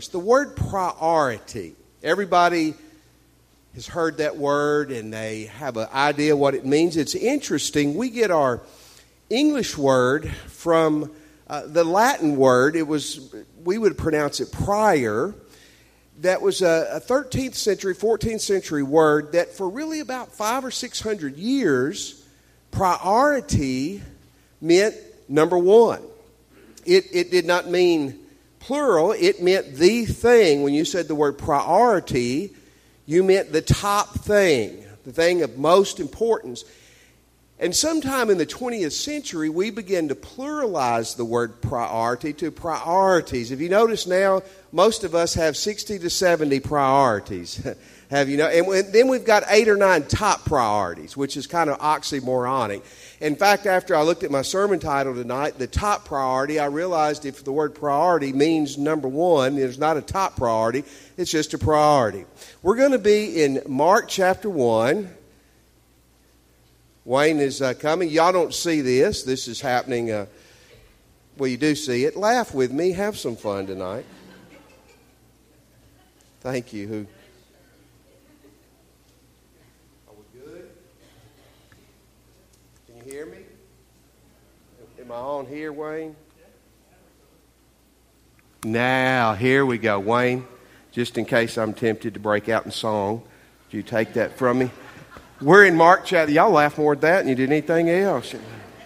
It's 0.00 0.06
the 0.06 0.20
word 0.20 0.54
priority. 0.54 1.74
Everybody 2.04 2.74
has 3.74 3.88
heard 3.88 4.18
that 4.18 4.36
word 4.36 4.92
and 4.92 5.12
they 5.12 5.46
have 5.46 5.76
an 5.76 5.88
idea 5.92 6.36
what 6.36 6.54
it 6.54 6.64
means. 6.64 6.96
It's 6.96 7.16
interesting. 7.16 7.96
We 7.96 8.08
get 8.08 8.30
our 8.30 8.60
English 9.28 9.76
word 9.76 10.30
from 10.46 11.10
uh, 11.48 11.62
the 11.66 11.82
Latin 11.82 12.36
word. 12.36 12.76
It 12.76 12.86
was 12.86 13.34
we 13.64 13.76
would 13.76 13.98
pronounce 13.98 14.38
it 14.38 14.52
prior. 14.52 15.34
That 16.20 16.42
was 16.42 16.62
a, 16.62 16.90
a 16.92 17.00
13th 17.00 17.56
century, 17.56 17.96
14th 17.96 18.42
century 18.42 18.84
word 18.84 19.32
that 19.32 19.56
for 19.56 19.68
really 19.68 19.98
about 19.98 20.30
five 20.30 20.64
or 20.64 20.70
six 20.70 21.00
hundred 21.00 21.36
years, 21.36 22.24
priority 22.70 24.00
meant 24.60 24.94
number 25.28 25.58
one. 25.58 26.04
It, 26.86 27.06
it 27.12 27.32
did 27.32 27.46
not 27.46 27.68
mean 27.68 28.26
plural, 28.58 29.12
it 29.12 29.42
meant 29.42 29.74
the 29.74 30.04
thing. 30.04 30.62
When 30.62 30.74
you 30.74 30.84
said 30.84 31.08
the 31.08 31.14
word 31.14 31.38
priority, 31.38 32.54
you 33.06 33.22
meant 33.22 33.52
the 33.52 33.62
top 33.62 34.14
thing, 34.20 34.84
the 35.04 35.12
thing 35.12 35.42
of 35.42 35.58
most 35.58 36.00
importance. 36.00 36.64
And 37.60 37.74
sometime 37.74 38.30
in 38.30 38.38
the 38.38 38.46
20th 38.46 38.92
century, 38.92 39.48
we 39.48 39.70
began 39.70 40.08
to 40.08 40.14
pluralize 40.14 41.16
the 41.16 41.24
word 41.24 41.60
priority 41.60 42.32
to 42.34 42.52
priorities. 42.52 43.50
If 43.50 43.60
you 43.60 43.68
notice 43.68 44.06
now, 44.06 44.42
most 44.70 45.02
of 45.02 45.14
us 45.16 45.34
have 45.34 45.56
60 45.56 45.98
to 45.98 46.10
70 46.10 46.60
priorities. 46.60 47.66
have 48.10 48.28
you 48.28 48.36
know? 48.36 48.46
And 48.46 48.92
then 48.92 49.08
we've 49.08 49.24
got 49.24 49.42
eight 49.48 49.68
or 49.68 49.76
nine 49.76 50.04
top 50.04 50.44
priorities, 50.44 51.16
which 51.16 51.36
is 51.36 51.46
kind 51.48 51.68
of 51.68 51.78
oxymoronic. 51.78 52.82
In 53.20 53.34
fact, 53.34 53.66
after 53.66 53.96
I 53.96 54.02
looked 54.02 54.22
at 54.22 54.30
my 54.30 54.42
sermon 54.42 54.78
title 54.78 55.12
tonight, 55.12 55.58
the 55.58 55.66
top 55.66 56.04
priority, 56.04 56.60
I 56.60 56.66
realized 56.66 57.26
if 57.26 57.42
the 57.42 57.50
word 57.50 57.74
priority 57.74 58.32
means 58.32 58.78
number 58.78 59.08
one, 59.08 59.58
it's 59.58 59.76
not 59.76 59.96
a 59.96 60.02
top 60.02 60.36
priority, 60.36 60.84
it's 61.16 61.30
just 61.30 61.52
a 61.52 61.58
priority. 61.58 62.26
We're 62.62 62.76
going 62.76 62.92
to 62.92 62.98
be 62.98 63.42
in 63.42 63.62
Mark 63.66 64.06
chapter 64.08 64.48
1. 64.48 65.12
Wayne 67.04 67.40
is 67.40 67.60
uh, 67.60 67.74
coming. 67.74 68.08
Y'all 68.08 68.32
don't 68.32 68.54
see 68.54 68.82
this. 68.82 69.24
This 69.24 69.48
is 69.48 69.60
happening. 69.60 70.12
Uh, 70.12 70.26
well, 71.38 71.48
you 71.48 71.56
do 71.56 71.74
see 71.74 72.04
it. 72.04 72.16
Laugh 72.16 72.54
with 72.54 72.70
me. 72.70 72.92
Have 72.92 73.18
some 73.18 73.34
fun 73.34 73.66
tonight. 73.66 74.04
Thank 76.40 76.72
you. 76.72 76.86
Who? 76.86 77.06
hear 83.08 83.24
me? 83.24 83.38
Am 85.08 85.12
I 85.12 85.16
on 85.16 85.46
here, 85.46 85.72
Wayne? 85.72 86.14
Now, 88.62 89.32
here 89.32 89.64
we 89.64 89.78
go, 89.78 89.98
Wayne. 89.98 90.46
Just 90.92 91.16
in 91.16 91.24
case 91.24 91.56
I'm 91.56 91.72
tempted 91.72 92.12
to 92.12 92.20
break 92.20 92.50
out 92.50 92.66
in 92.66 92.70
song, 92.70 93.22
do 93.70 93.78
you 93.78 93.82
take 93.82 94.12
that 94.12 94.36
from 94.36 94.58
me? 94.58 94.70
We're 95.40 95.64
in 95.64 95.76
Mark 95.76 96.04
chapter. 96.04 96.30
Y'all 96.30 96.50
laugh 96.50 96.76
more 96.76 96.92
at 96.92 97.00
that 97.00 97.20
than 97.20 97.28
you 97.28 97.34
did 97.34 97.48
anything 97.50 97.88
else. 97.88 98.34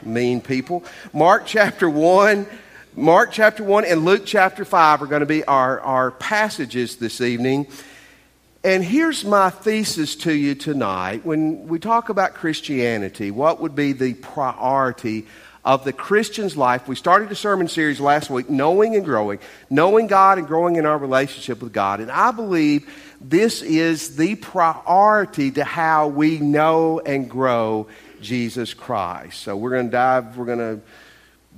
Mean 0.04 0.40
people. 0.40 0.84
Mark 1.12 1.42
chapter 1.44 1.90
1. 1.90 2.46
Mark 2.94 3.32
chapter 3.32 3.64
1 3.64 3.84
and 3.84 4.04
Luke 4.04 4.22
chapter 4.24 4.64
5 4.64 5.02
are 5.02 5.06
going 5.06 5.20
to 5.20 5.26
be 5.26 5.42
our, 5.46 5.80
our 5.80 6.12
passages 6.12 6.98
this 6.98 7.20
evening. 7.20 7.66
And 8.62 8.84
here's 8.84 9.24
my 9.24 9.50
thesis 9.50 10.14
to 10.16 10.32
you 10.32 10.54
tonight. 10.54 11.26
When 11.26 11.66
we 11.66 11.80
talk 11.80 12.10
about 12.10 12.34
Christianity, 12.34 13.32
what 13.32 13.60
would 13.60 13.74
be 13.74 13.90
the 13.90 14.14
priority 14.14 15.26
of 15.64 15.84
the 15.84 15.92
Christian's 15.92 16.56
life? 16.56 16.88
We 16.88 16.96
started 16.96 17.30
a 17.30 17.34
sermon 17.34 17.68
series 17.68 18.00
last 18.00 18.30
week, 18.30 18.50
Knowing 18.50 18.96
and 18.96 19.04
Growing, 19.04 19.38
knowing 19.70 20.06
God 20.06 20.38
and 20.38 20.46
growing 20.46 20.76
in 20.76 20.86
our 20.86 20.98
relationship 20.98 21.62
with 21.62 21.72
God. 21.72 22.00
And 22.00 22.10
I 22.10 22.30
believe 22.30 22.92
this 23.20 23.62
is 23.62 24.16
the 24.16 24.34
priority 24.36 25.50
to 25.52 25.64
how 25.64 26.08
we 26.08 26.38
know 26.38 27.00
and 27.00 27.30
grow 27.30 27.86
Jesus 28.20 28.74
Christ. 28.74 29.40
So 29.40 29.56
we're 29.56 29.70
going 29.70 29.86
to 29.86 29.92
dive, 29.92 30.36
we're 30.36 30.46
going 30.46 30.58
to 30.58 30.80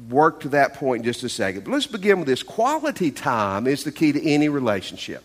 work 0.09 0.41
to 0.41 0.49
that 0.51 0.75
point 0.75 1.01
in 1.01 1.05
just 1.05 1.23
a 1.23 1.29
second. 1.29 1.65
But 1.65 1.73
let's 1.73 1.87
begin 1.87 2.19
with 2.19 2.27
this. 2.27 2.43
Quality 2.43 3.11
time 3.11 3.67
is 3.67 3.85
the 3.85 3.93
key 3.93 4.13
to 4.13 4.29
any 4.29 4.49
relationship. 4.49 5.23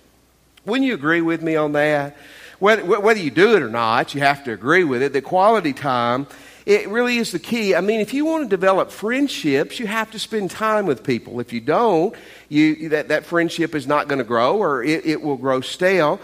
Wouldn't 0.66 0.88
you 0.88 0.94
agree 0.94 1.22
with 1.22 1.41
me 1.41 1.56
on 1.56 1.72
that? 1.73 2.16
Whether, 2.59 2.84
whether 2.84 3.19
you 3.19 3.31
do 3.31 3.56
it 3.56 3.61
or 3.61 3.69
not, 3.69 4.13
you 4.13 4.22
have 4.22 4.44
to 4.44 4.51
agree 4.51 4.84
with 4.84 5.01
it. 5.01 5.13
The 5.13 5.22
quality 5.22 5.73
time, 5.73 6.28
it 6.69 6.88
really 6.88 7.18
is 7.18 7.31
the 7.31 7.40
key. 7.40 7.74
I 7.74 7.81
mean, 7.81 8.00
if 8.00 8.13
you 8.13 8.25
want 8.25 8.44
to 8.44 8.47
develop 8.47 8.91
friendships, 8.91 9.80
you 9.80 9.88
have 9.88 10.12
to 10.12 10.19
spend 10.19 10.52
time 10.52 10.85
with 10.85 11.03
people. 11.03 11.40
If 11.40 11.52
you 11.52 11.62
don't, 11.62 12.13
you, 12.47 12.90
that, 12.90 13.07
that 13.07 13.25
friendship 13.25 13.74
is 13.74 13.88
not 13.88 14.07
going 14.07 14.19
to 14.19 14.24
grow 14.24 14.59
or 14.59 14.84
it, 14.84 15.03
it 15.03 15.19
will 15.19 15.35
grow 15.35 15.62
stale. 15.62 16.22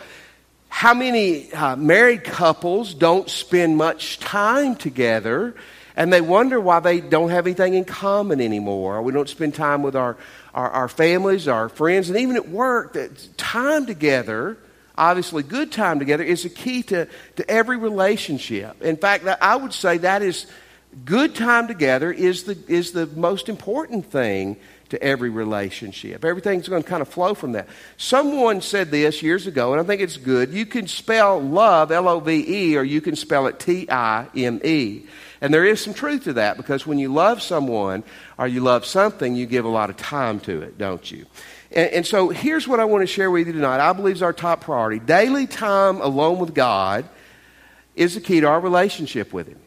How 0.70 0.94
many 0.94 1.52
uh, 1.52 1.76
married 1.78 2.24
couples 2.24 2.94
don't 2.94 3.28
spend 3.28 3.76
much 3.76 4.20
time 4.20 4.76
together 4.76 5.56
and 5.96 6.14
they 6.14 6.22
wonder 6.22 6.62
why 6.62 6.80
they 6.80 7.00
don't 7.00 7.32
have 7.32 7.48
anything 7.48 7.74
in 7.74 7.84
common 7.84 8.40
anymore? 8.40 9.02
We 9.02 9.14
don't 9.14 9.28
spend 9.28 9.56
time 9.56 9.82
with 9.82 9.96
our, 9.96 10.16
our, 10.54 10.70
our 10.70 10.88
families, 10.88 11.48
our 11.48 11.70
friends, 11.70 12.08
and 12.10 12.20
even 12.20 12.36
at 12.36 12.50
work, 12.50 12.94
that 12.94 13.36
time 13.36 13.88
together, 13.88 14.60
obviously 14.98 15.44
good 15.44 15.72
time 15.72 16.00
together, 16.00 16.24
is 16.24 16.46
a 16.46 16.50
key 16.50 16.84
to, 16.84 17.08
to 17.36 17.50
every 17.50 17.78
relationship. 17.78 18.82
In 18.82 18.98
fact, 18.98 19.26
I 19.26 19.56
would 19.56 19.74
say 19.74 20.00
that 20.00 20.22
is 20.22 20.46
good 21.04 21.36
time 21.36 21.68
together 21.68 22.12
is 22.12 22.44
the, 22.44 22.58
is 22.68 22.92
the 22.92 23.08
most 23.08 23.50
important 23.50 24.06
thing 24.06 24.58
to 24.90 25.02
every 25.02 25.30
relationship. 25.30 26.24
Everything's 26.24 26.68
going 26.68 26.84
to 26.84 26.88
kind 26.88 27.02
of 27.02 27.08
flow 27.08 27.34
from 27.34 27.54
that. 27.54 27.68
Someone 27.98 28.62
said 28.62 28.92
this 28.92 29.22
years 29.24 29.48
ago, 29.48 29.74
and 29.74 29.82
I 29.82 29.84
think 29.84 30.02
it's 30.02 30.18
good. 30.18 30.54
You 30.54 30.66
can 30.66 30.88
spell 30.88 31.42
love, 31.42 31.92
L 31.92 32.08
O 32.08 32.20
V 32.20 32.46
E, 32.48 32.78
or 32.78 32.84
you 32.84 33.02
can 33.02 33.16
spell 33.16 33.48
it 33.48 33.60
T 33.60 33.90
I 33.90 34.28
M 34.36 34.62
E. 34.64 35.06
And 35.42 35.54
there 35.54 35.66
is 35.66 35.82
some 35.82 35.94
truth 35.94 36.26
to 36.26 36.34
that 36.34 36.58
because 36.58 36.88
when 36.88 36.98
you 36.98 37.12
love 37.12 37.42
someone 37.42 38.04
or 38.38 38.48
you 38.48 38.62
love 38.62 38.86
something, 38.86 39.36
you 39.36 39.46
give 39.46 39.66
a 39.66 39.70
lot 39.70 39.90
of 39.90 39.98
time 39.98 40.40
to 40.42 40.62
it, 40.62 40.78
don't 40.78 41.12
you? 41.12 41.26
And, 41.72 41.90
and 41.92 42.06
so 42.06 42.30
here's 42.30 42.68
what 42.68 42.80
I 42.80 42.86
want 42.86 43.02
to 43.04 43.08
share 43.08 43.30
with 43.32 43.48
you 43.48 43.54
tonight. 43.54 43.80
I 43.80 43.94
believe 43.94 44.16
is 44.16 44.22
our 44.22 44.34
top 44.34 44.62
priority. 44.62 45.00
Daily 45.00 45.48
time 45.48 46.02
alone 46.02 46.40
with 46.40 46.54
God 46.54 47.06
is 47.96 48.16
the 48.16 48.22
key 48.22 48.42
to 48.42 48.48
our 48.48 48.60
relationship 48.60 49.34
with 49.34 49.48
Him. 49.48 49.60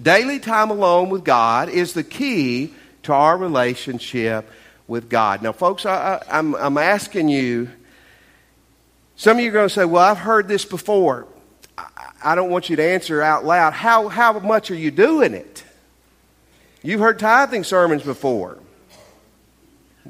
Daily 0.00 0.38
time 0.38 0.70
alone 0.70 1.10
with 1.10 1.24
God 1.24 1.68
is 1.68 1.92
the 1.92 2.04
key 2.04 2.74
to 3.04 3.12
our 3.12 3.36
relationship 3.36 4.48
with 4.86 5.08
God. 5.08 5.42
Now, 5.42 5.52
folks, 5.52 5.86
I, 5.86 6.22
am 6.28 6.54
I'm, 6.54 6.62
I'm 6.62 6.78
asking 6.78 7.28
you, 7.28 7.68
some 9.16 9.38
of 9.38 9.42
you 9.42 9.50
are 9.50 9.52
going 9.52 9.68
to 9.68 9.74
say, 9.74 9.84
Well, 9.84 10.02
I've 10.02 10.18
heard 10.18 10.48
this 10.48 10.64
before. 10.64 11.26
I 12.22 12.34
don't 12.34 12.50
want 12.50 12.68
you 12.68 12.76
to 12.76 12.82
answer 12.82 13.22
out 13.22 13.44
loud. 13.44 13.72
How, 13.72 14.08
how 14.08 14.38
much 14.40 14.70
are 14.70 14.76
you 14.76 14.90
doing 14.90 15.34
it? 15.34 15.62
You've 16.82 17.00
heard 17.00 17.18
tithing 17.18 17.64
sermons 17.64 18.02
before. 18.02 18.58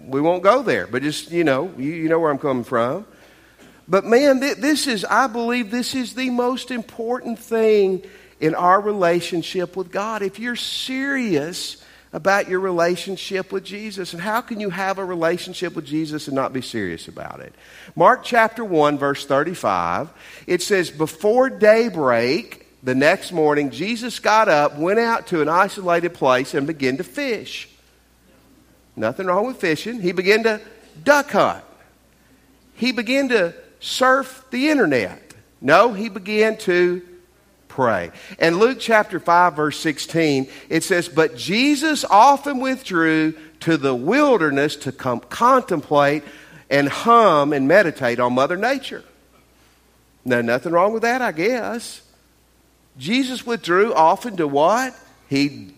We 0.07 0.21
won't 0.21 0.43
go 0.43 0.63
there, 0.63 0.87
but 0.87 1.03
just, 1.03 1.31
you 1.31 1.45
know, 1.45 1.73
you, 1.77 1.91
you 1.91 2.09
know 2.09 2.19
where 2.19 2.31
I'm 2.31 2.39
coming 2.39 2.65
from. 2.65 3.07
But 3.87 4.05
man, 4.05 4.41
th- 4.41 4.59
this 4.59 4.87
is, 4.87 5.05
I 5.05 5.27
believe 5.27 5.71
this 5.71 5.95
is 5.95 6.15
the 6.15 6.31
most 6.31 6.71
important 6.71 7.39
thing 7.39 8.03
in 8.41 8.55
our 8.55 8.81
relationship 8.81 9.77
with 9.77 9.91
God. 9.91 10.23
If 10.23 10.39
you're 10.39 10.57
serious 10.57 11.83
about 12.13 12.49
your 12.49 12.61
relationship 12.61 13.53
with 13.53 13.65
Jesus. 13.65 14.13
And 14.13 14.23
how 14.23 14.41
can 14.41 14.61
you 14.61 14.71
have 14.71 14.99
a 14.99 15.05
relationship 15.05 15.75
with 15.77 15.85
Jesus 15.85 16.27
and 16.27 16.35
not 16.35 16.53
be 16.53 16.63
serious 16.63 17.09
about 17.09 17.41
it? 17.41 17.55
Mark 17.95 18.25
chapter 18.25 18.65
1, 18.65 18.99
verse 18.99 19.27
35, 19.27 20.11
it 20.47 20.63
says, 20.63 20.91
Before 20.91 21.51
daybreak, 21.51 22.67
the 22.83 22.95
next 22.95 23.33
morning, 23.33 23.71
Jesus 23.71 24.21
got 24.21 24.49
up, 24.49 24.79
went 24.79 25.01
out 25.01 25.27
to 25.29 25.43
an 25.43 25.49
isolated 25.49 26.15
place, 26.15 26.55
and 26.55 26.67
began 26.67 26.97
to 26.97 27.05
fish. 27.05 27.69
Nothing 28.99 29.27
wrong 29.27 29.47
with 29.47 29.59
fishing. 29.59 30.01
He 30.01 30.13
began 30.13 30.43
to 30.43 30.61
duck 31.03 31.31
hunt. 31.31 31.65
He 32.75 32.93
began 32.93 33.29
to 33.29 33.55
surf 33.81 34.45
the 34.51 34.69
internet. 34.71 35.35
No, 35.61 35.93
he 35.93 36.09
began 36.09 36.57
to 36.59 37.03
pray. 37.69 38.11
And 38.39 38.59
Luke 38.59 38.79
chapter 38.81 39.21
5, 39.21 39.55
verse 39.55 39.79
16, 39.81 40.49
it 40.69 40.83
says, 40.83 41.09
But 41.09 41.37
Jesus 41.37 42.05
often 42.05 42.61
withdrew 42.61 43.35
to 43.61 43.77
the 43.77 43.95
wilderness 43.95 44.77
to 44.77 44.93
contemplate 44.93 46.25
and 46.71 46.89
hum 46.89 47.53
and 47.53 47.67
meditate 47.69 48.21
on 48.21 48.35
Mother 48.35 48.57
Nature. 48.57 49.05
Now, 50.25 50.41
nothing 50.41 50.73
wrong 50.73 50.93
with 50.93 51.03
that, 51.03 51.23
I 51.23 51.33
guess. 51.33 52.03
Jesus 52.99 53.47
withdrew 53.47 53.95
often 53.95 54.37
to 54.39 54.49
what? 54.49 54.95
He 55.29 55.75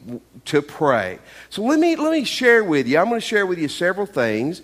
to 0.47 0.63
pray. 0.63 1.19
So 1.49 1.63
let 1.63 1.79
me 1.79 1.97
let 1.97 2.13
me 2.13 2.25
share 2.25 2.63
with 2.63 2.87
you. 2.87 2.99
I'm 2.99 3.09
going 3.09 3.21
to 3.21 3.27
share 3.27 3.47
with 3.47 3.59
you 3.59 3.69
several 3.69 4.07
things 4.07 4.63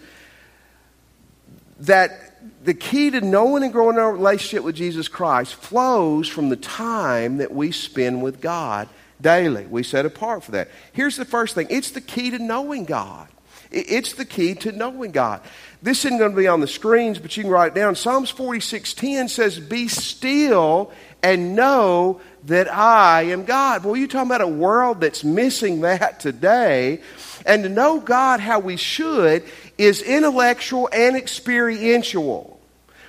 that 1.81 2.37
the 2.65 2.75
key 2.75 3.11
to 3.11 3.21
knowing 3.21 3.65
and 3.65 3.73
growing 3.73 3.99
our 3.99 4.13
relationship 4.13 4.65
with 4.65 4.77
Jesus 4.77 5.09
Christ 5.09 5.55
flows 5.55 6.29
from 6.29 6.49
the 6.49 6.57
time 6.57 7.39
that 7.39 7.53
we 7.53 7.73
spend 7.73 8.23
with 8.23 8.41
God 8.41 8.89
daily. 9.21 9.67
We 9.67 9.83
set 9.83 10.07
apart 10.07 10.45
for 10.45 10.53
that. 10.53 10.69
Here's 10.93 11.17
the 11.17 11.25
first 11.25 11.55
thing 11.55 11.67
it's 11.71 11.91
the 11.91 12.01
key 12.01 12.31
to 12.31 12.39
knowing 12.39 12.85
God. 12.85 13.29
It's 13.73 14.13
the 14.13 14.25
key 14.25 14.55
to 14.55 14.71
knowing 14.71 15.11
God. 15.11 15.41
This 15.83 16.05
isn't 16.05 16.19
going 16.19 16.31
to 16.31 16.37
be 16.37 16.47
on 16.47 16.61
the 16.61 16.69
screens, 16.69 17.19
but 17.19 17.37
you 17.37 17.43
can 17.43 17.53
write 17.53 17.73
it 17.73 17.75
down. 17.75 17.97
Psalms 17.97 18.31
46:10 18.31 19.29
says, 19.29 19.59
"Be 19.59 19.89
still 19.89 20.93
and 21.23 21.57
know 21.57 22.21
that 22.47 22.73
I 22.73 23.23
am 23.23 23.45
God." 23.45 23.85
Well, 23.85 23.97
you're 23.97 24.09
talking 24.09 24.29
about 24.29 24.41
a 24.41 24.49
world 24.49 25.01
that's 25.01 25.23
missing 25.23 25.83
that 25.83 26.21
today. 26.21 27.01
And 27.45 27.63
to 27.63 27.69
know 27.69 28.01
God 28.01 28.41
how 28.41 28.59
we 28.59 28.77
should 28.77 29.45
is 29.79 30.03
intellectual 30.03 30.89
and 30.93 31.17
experiential. 31.17 32.59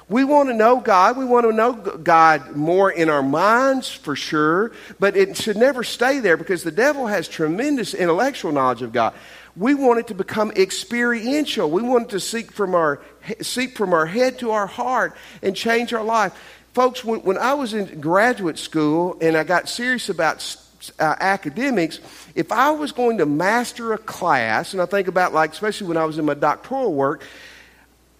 We 0.09 0.23
want 0.23 0.47
to 0.49 0.55
know 0.55 0.79
God. 0.79 1.17
We 1.17 1.25
want 1.25 1.45
to 1.45 1.51
know 1.51 1.73
God 1.73 2.55
more 2.55 2.89
in 2.89 3.09
our 3.09 3.23
minds, 3.23 3.89
for 3.89 4.15
sure, 4.15 4.71
but 4.99 5.17
it 5.17 5.35
should 5.35 5.57
never 5.57 5.83
stay 5.83 6.19
there 6.19 6.37
because 6.37 6.63
the 6.63 6.71
devil 6.71 7.07
has 7.07 7.27
tremendous 7.27 7.93
intellectual 7.93 8.53
knowledge 8.53 8.81
of 8.81 8.93
God. 8.93 9.13
We 9.57 9.73
want 9.73 9.99
it 9.99 10.07
to 10.07 10.13
become 10.13 10.51
experiential. 10.51 11.69
We 11.69 11.81
want 11.81 12.05
it 12.05 12.09
to 12.11 12.19
seek 12.19 12.51
from 12.51 12.75
our, 12.75 13.01
seek 13.41 13.75
from 13.75 13.91
our 13.91 14.05
head 14.05 14.39
to 14.39 14.51
our 14.51 14.67
heart 14.67 15.15
and 15.41 15.55
change 15.55 15.93
our 15.93 16.03
life. 16.03 16.31
Folks, 16.77 17.03
when, 17.03 17.21
when 17.21 17.39
I 17.39 17.55
was 17.55 17.73
in 17.73 17.99
graduate 17.99 18.59
school 18.59 19.17
and 19.19 19.35
I 19.35 19.43
got 19.43 19.67
serious 19.67 20.09
about 20.09 20.55
uh, 20.99 21.15
academics, 21.19 21.99
if 22.35 22.51
I 22.51 22.69
was 22.69 22.91
going 22.91 23.17
to 23.17 23.25
master 23.25 23.93
a 23.93 23.97
class, 23.97 24.73
and 24.73 24.81
I 24.83 24.85
think 24.85 25.07
about 25.07 25.33
like, 25.33 25.53
especially 25.53 25.87
when 25.87 25.97
I 25.97 26.05
was 26.05 26.19
in 26.19 26.25
my 26.25 26.35
doctoral 26.35 26.93
work, 26.93 27.23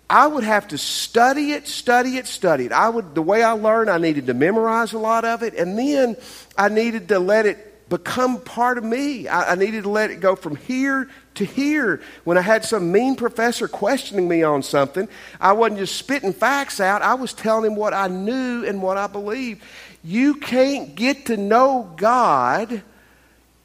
I 0.09 0.25
would 0.25 0.44
have 0.44 0.69
to 0.69 0.77
study 0.80 1.51
it, 1.51 1.68
study 1.68 2.18
it, 2.18 2.25
study 2.25 2.65
it. 2.65 2.71
I 2.71 2.89
would, 2.89 3.13
the 3.13 3.21
way 3.21 3.44
I 3.44 3.51
learned, 3.51 3.92
I 3.92 4.00
needed 4.00 4.25
to 4.25 4.33
memorize 4.33 4.92
a 4.94 4.98
lot 4.98 5.24
of 5.24 5.44
it, 5.44 5.53
and 5.53 5.77
then 5.77 6.18
I 6.57 6.69
needed 6.69 7.10
to 7.10 7.19
let 7.19 7.45
it 7.45 7.66
become 7.89 8.39
part 8.39 8.78
of 8.78 8.84
me. 8.84 9.28
I, 9.28 9.54
I 9.54 9.56
needed 9.56 9.84
to 9.84 9.89
let 9.89 10.12
it 10.12 10.19
go 10.19 10.36
from 10.36 10.56
here 10.56 11.10
to 11.36 11.45
here. 11.45 12.01
When 12.24 12.38
I 12.38 12.42
had 12.42 12.66
some 12.66 12.92
mean 12.92 13.16
professor 13.16 13.68
questioning 13.68 14.28
me 14.28 14.44
on 14.44 14.63
something, 14.63 15.07
I 15.39 15.54
wasn't 15.54 15.80
just 15.80 15.95
spitting 15.95 16.34
facts 16.34 16.80
out, 16.80 17.01
I 17.01 17.13
was 17.16 17.34
telling 17.34 17.72
him 17.72 17.78
what 17.78 17.94
I 17.94 18.07
knew 18.07 18.66
and 18.66 18.81
what 18.81 18.98
I 18.98 19.07
believed. 19.07 19.63
You 20.04 20.36
can't 20.36 20.95
get 20.95 21.28
to 21.28 21.38
know 21.38 21.92
God 21.95 22.81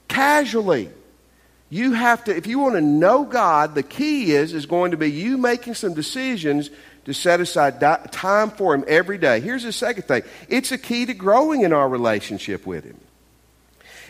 casually. 0.08 0.90
You 1.70 1.92
have 1.94 2.24
to, 2.24 2.36
if 2.36 2.46
you 2.46 2.58
want 2.58 2.74
to 2.74 2.82
know 2.82 3.24
God, 3.24 3.74
the 3.74 3.82
key 3.82 4.32
is, 4.32 4.52
is 4.52 4.66
going 4.66 4.90
to 4.90 4.96
be 4.98 5.10
you 5.10 5.38
making 5.38 5.74
some 5.74 5.94
decisions 5.94 6.68
to 7.06 7.14
set 7.14 7.40
aside 7.40 7.80
time 8.12 8.50
for 8.50 8.74
Him 8.74 8.84
every 8.86 9.18
day. 9.18 9.40
Here's 9.40 9.62
the 9.62 9.72
second 9.72 10.04
thing 10.04 10.22
it's 10.48 10.70
a 10.70 10.78
key 10.78 11.06
to 11.06 11.14
growing 11.14 11.62
in 11.62 11.72
our 11.72 11.88
relationship 11.88 12.66
with 12.66 12.84
Him. 12.84 13.00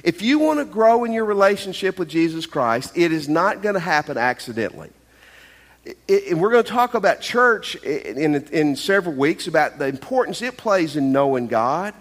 If 0.02 0.20
you 0.20 0.38
want 0.40 0.58
to 0.58 0.64
grow 0.64 1.04
in 1.04 1.12
your 1.12 1.25
relationship 1.25 1.99
with 1.99 2.08
Jesus 2.08 2.46
Christ, 2.46 2.93
it 2.96 3.12
is 3.12 3.28
not 3.28 3.62
going 3.62 3.75
to 3.75 3.81
happen 3.81 4.19
accidentally. 4.19 4.90
It, 6.08 6.37
we're 6.37 6.50
going 6.50 6.64
to 6.64 6.70
talk 6.70 6.94
about 6.94 7.20
church 7.20 7.76
in, 7.76 8.34
in, 8.34 8.44
in 8.49 8.76
several 8.76 9.14
weeks, 9.14 9.46
about 9.46 9.78
the 9.78 9.87
importance 9.87 10.43
it 10.43 10.56
plays 10.56 10.96
in 10.96 11.12
knowing 11.12 11.46
God. 11.46 11.94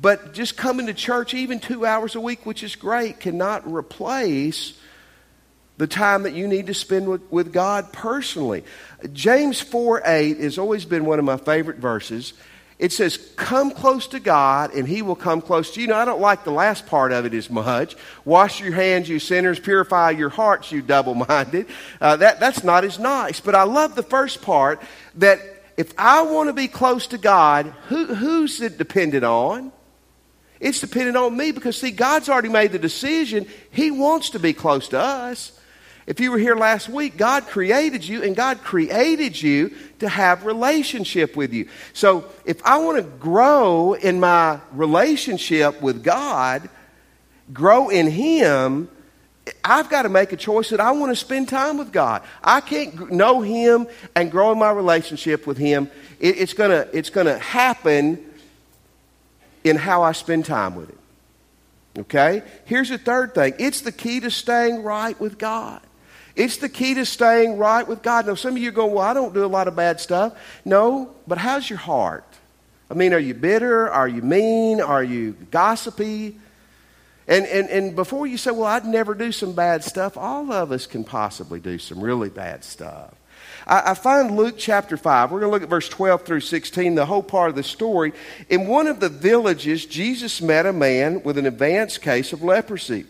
But 0.00 0.32
just 0.32 0.56
coming 0.56 0.86
to 0.86 0.94
church, 0.94 1.34
even 1.34 1.60
two 1.60 1.84
hours 1.84 2.14
a 2.14 2.20
week, 2.20 2.46
which 2.46 2.62
is 2.62 2.76
great, 2.76 3.20
cannot 3.20 3.70
replace 3.70 4.78
the 5.76 5.86
time 5.86 6.22
that 6.22 6.32
you 6.32 6.46
need 6.48 6.66
to 6.68 6.74
spend 6.74 7.08
with, 7.08 7.22
with 7.30 7.52
God 7.52 7.92
personally. 7.92 8.64
James 9.12 9.60
4 9.60 10.02
8 10.04 10.38
has 10.38 10.58
always 10.58 10.84
been 10.84 11.04
one 11.04 11.18
of 11.18 11.24
my 11.24 11.36
favorite 11.36 11.78
verses. 11.78 12.34
It 12.82 12.90
says, 12.92 13.16
Come 13.36 13.70
close 13.70 14.08
to 14.08 14.18
God, 14.18 14.74
and 14.74 14.88
He 14.88 15.02
will 15.02 15.14
come 15.14 15.40
close 15.40 15.70
to 15.74 15.80
you. 15.80 15.86
Now, 15.86 16.00
I 16.00 16.04
don't 16.04 16.20
like 16.20 16.42
the 16.42 16.50
last 16.50 16.84
part 16.84 17.12
of 17.12 17.24
it 17.24 17.32
as 17.32 17.48
much. 17.48 17.94
Wash 18.24 18.60
your 18.60 18.72
hands, 18.72 19.08
you 19.08 19.20
sinners. 19.20 19.60
Purify 19.60 20.10
your 20.10 20.30
hearts, 20.30 20.72
you 20.72 20.82
double 20.82 21.14
minded. 21.14 21.68
Uh, 22.00 22.16
that, 22.16 22.40
that's 22.40 22.64
not 22.64 22.82
as 22.82 22.98
nice. 22.98 23.38
But 23.38 23.54
I 23.54 23.62
love 23.62 23.94
the 23.94 24.02
first 24.02 24.42
part 24.42 24.82
that 25.14 25.38
if 25.76 25.94
I 25.96 26.22
want 26.22 26.48
to 26.48 26.52
be 26.52 26.66
close 26.66 27.06
to 27.08 27.18
God, 27.18 27.72
who, 27.86 28.16
who's 28.16 28.60
it 28.60 28.78
dependent 28.78 29.22
on? 29.22 29.70
It's 30.58 30.80
dependent 30.80 31.16
on 31.16 31.36
me 31.36 31.52
because, 31.52 31.80
see, 31.80 31.92
God's 31.92 32.28
already 32.28 32.48
made 32.48 32.72
the 32.72 32.80
decision. 32.80 33.46
He 33.70 33.92
wants 33.92 34.30
to 34.30 34.40
be 34.40 34.54
close 34.54 34.88
to 34.88 34.98
us. 34.98 35.56
If 36.06 36.18
you 36.18 36.32
were 36.32 36.38
here 36.38 36.56
last 36.56 36.88
week, 36.88 37.16
God 37.16 37.46
created 37.46 38.06
you 38.06 38.22
and 38.22 38.34
God 38.34 38.62
created 38.62 39.40
you 39.40 39.72
to 40.00 40.08
have 40.08 40.44
relationship 40.44 41.36
with 41.36 41.52
you. 41.52 41.68
So 41.92 42.24
if 42.44 42.64
I 42.64 42.78
want 42.78 42.98
to 42.98 43.04
grow 43.04 43.94
in 43.94 44.18
my 44.18 44.58
relationship 44.72 45.80
with 45.80 46.02
God, 46.02 46.68
grow 47.52 47.88
in 47.88 48.10
Him, 48.10 48.88
I've 49.64 49.88
got 49.90 50.02
to 50.02 50.08
make 50.08 50.32
a 50.32 50.36
choice 50.36 50.70
that 50.70 50.80
I 50.80 50.90
want 50.92 51.12
to 51.12 51.16
spend 51.16 51.48
time 51.48 51.78
with 51.78 51.92
God. 51.92 52.22
I 52.42 52.60
can't 52.60 53.12
know 53.12 53.40
Him 53.40 53.86
and 54.16 54.30
grow 54.30 54.52
in 54.52 54.58
my 54.58 54.70
relationship 54.70 55.46
with 55.46 55.58
Him. 55.58 55.88
it's 56.18 56.52
going 56.52 56.70
to 56.70 56.88
it's 56.96 57.10
going 57.10 57.26
to 57.26 57.38
happen 57.38 58.24
in 59.62 59.76
how 59.76 60.02
I 60.02 60.12
spend 60.12 60.46
time 60.46 60.74
with 60.74 60.90
Him. 60.90 60.98
Okay? 61.98 62.42
Here's 62.64 62.88
the 62.88 62.98
third 62.98 63.34
thing 63.34 63.54
it's 63.58 63.82
the 63.82 63.92
key 63.92 64.20
to 64.20 64.30
staying 64.30 64.82
right 64.82 65.18
with 65.20 65.38
God. 65.38 65.80
It's 66.34 66.56
the 66.56 66.68
key 66.68 66.94
to 66.94 67.04
staying 67.04 67.58
right 67.58 67.86
with 67.86 68.02
God. 68.02 68.26
Now, 68.26 68.34
some 68.34 68.56
of 68.56 68.62
you 68.62 68.70
go, 68.70 68.86
Well, 68.86 69.04
I 69.04 69.14
don't 69.14 69.34
do 69.34 69.44
a 69.44 69.46
lot 69.46 69.68
of 69.68 69.76
bad 69.76 70.00
stuff. 70.00 70.34
No, 70.64 71.14
but 71.26 71.38
how's 71.38 71.68
your 71.68 71.78
heart? 71.78 72.26
I 72.90 72.94
mean, 72.94 73.14
are 73.14 73.18
you 73.18 73.34
bitter? 73.34 73.90
Are 73.90 74.08
you 74.08 74.22
mean? 74.22 74.80
Are 74.80 75.02
you 75.02 75.32
gossipy? 75.50 76.36
And, 77.28 77.46
and, 77.46 77.70
and 77.70 77.96
before 77.96 78.26
you 78.26 78.36
say, 78.36 78.50
Well, 78.50 78.64
I'd 78.64 78.84
never 78.84 79.14
do 79.14 79.32
some 79.32 79.54
bad 79.54 79.84
stuff, 79.84 80.16
all 80.16 80.52
of 80.52 80.72
us 80.72 80.86
can 80.86 81.04
possibly 81.04 81.60
do 81.60 81.78
some 81.78 82.00
really 82.00 82.30
bad 82.30 82.64
stuff. 82.64 83.14
I, 83.66 83.90
I 83.92 83.94
find 83.94 84.36
Luke 84.36 84.56
chapter 84.58 84.96
5. 84.96 85.30
We're 85.30 85.40
going 85.40 85.50
to 85.50 85.52
look 85.52 85.62
at 85.62 85.68
verse 85.68 85.88
12 85.88 86.22
through 86.22 86.40
16, 86.40 86.94
the 86.94 87.06
whole 87.06 87.22
part 87.22 87.50
of 87.50 87.56
the 87.56 87.62
story. 87.62 88.12
In 88.48 88.66
one 88.66 88.86
of 88.86 89.00
the 89.00 89.08
villages, 89.08 89.86
Jesus 89.86 90.42
met 90.42 90.66
a 90.66 90.72
man 90.72 91.22
with 91.22 91.38
an 91.38 91.46
advanced 91.46 92.02
case 92.02 92.32
of 92.32 92.42
leprosy. 92.42 93.06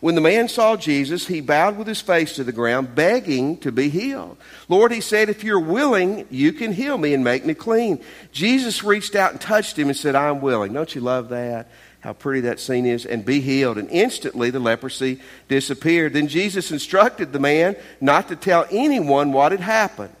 When 0.00 0.14
the 0.14 0.20
man 0.20 0.48
saw 0.48 0.76
Jesus, 0.76 1.26
he 1.26 1.40
bowed 1.40 1.78
with 1.78 1.86
his 1.86 2.00
face 2.00 2.34
to 2.36 2.44
the 2.44 2.52
ground, 2.52 2.94
begging 2.94 3.56
to 3.58 3.72
be 3.72 3.88
healed. 3.88 4.36
Lord, 4.68 4.92
he 4.92 5.00
said, 5.00 5.28
if 5.28 5.44
you're 5.44 5.60
willing, 5.60 6.26
you 6.30 6.52
can 6.52 6.72
heal 6.72 6.98
me 6.98 7.14
and 7.14 7.24
make 7.24 7.44
me 7.44 7.54
clean. 7.54 8.00
Jesus 8.32 8.84
reached 8.84 9.14
out 9.14 9.32
and 9.32 9.40
touched 9.40 9.78
him 9.78 9.88
and 9.88 9.96
said, 9.96 10.14
I'm 10.14 10.40
willing. 10.40 10.72
Don't 10.72 10.94
you 10.94 11.00
love 11.00 11.30
that? 11.30 11.68
How 12.00 12.12
pretty 12.12 12.40
that 12.42 12.60
scene 12.60 12.84
is. 12.84 13.06
And 13.06 13.24
be 13.24 13.40
healed. 13.40 13.78
And 13.78 13.88
instantly 13.90 14.50
the 14.50 14.60
leprosy 14.60 15.20
disappeared. 15.48 16.12
Then 16.12 16.28
Jesus 16.28 16.70
instructed 16.70 17.32
the 17.32 17.40
man 17.40 17.76
not 18.00 18.28
to 18.28 18.36
tell 18.36 18.66
anyone 18.70 19.32
what 19.32 19.52
had 19.52 19.60
happened. 19.60 20.14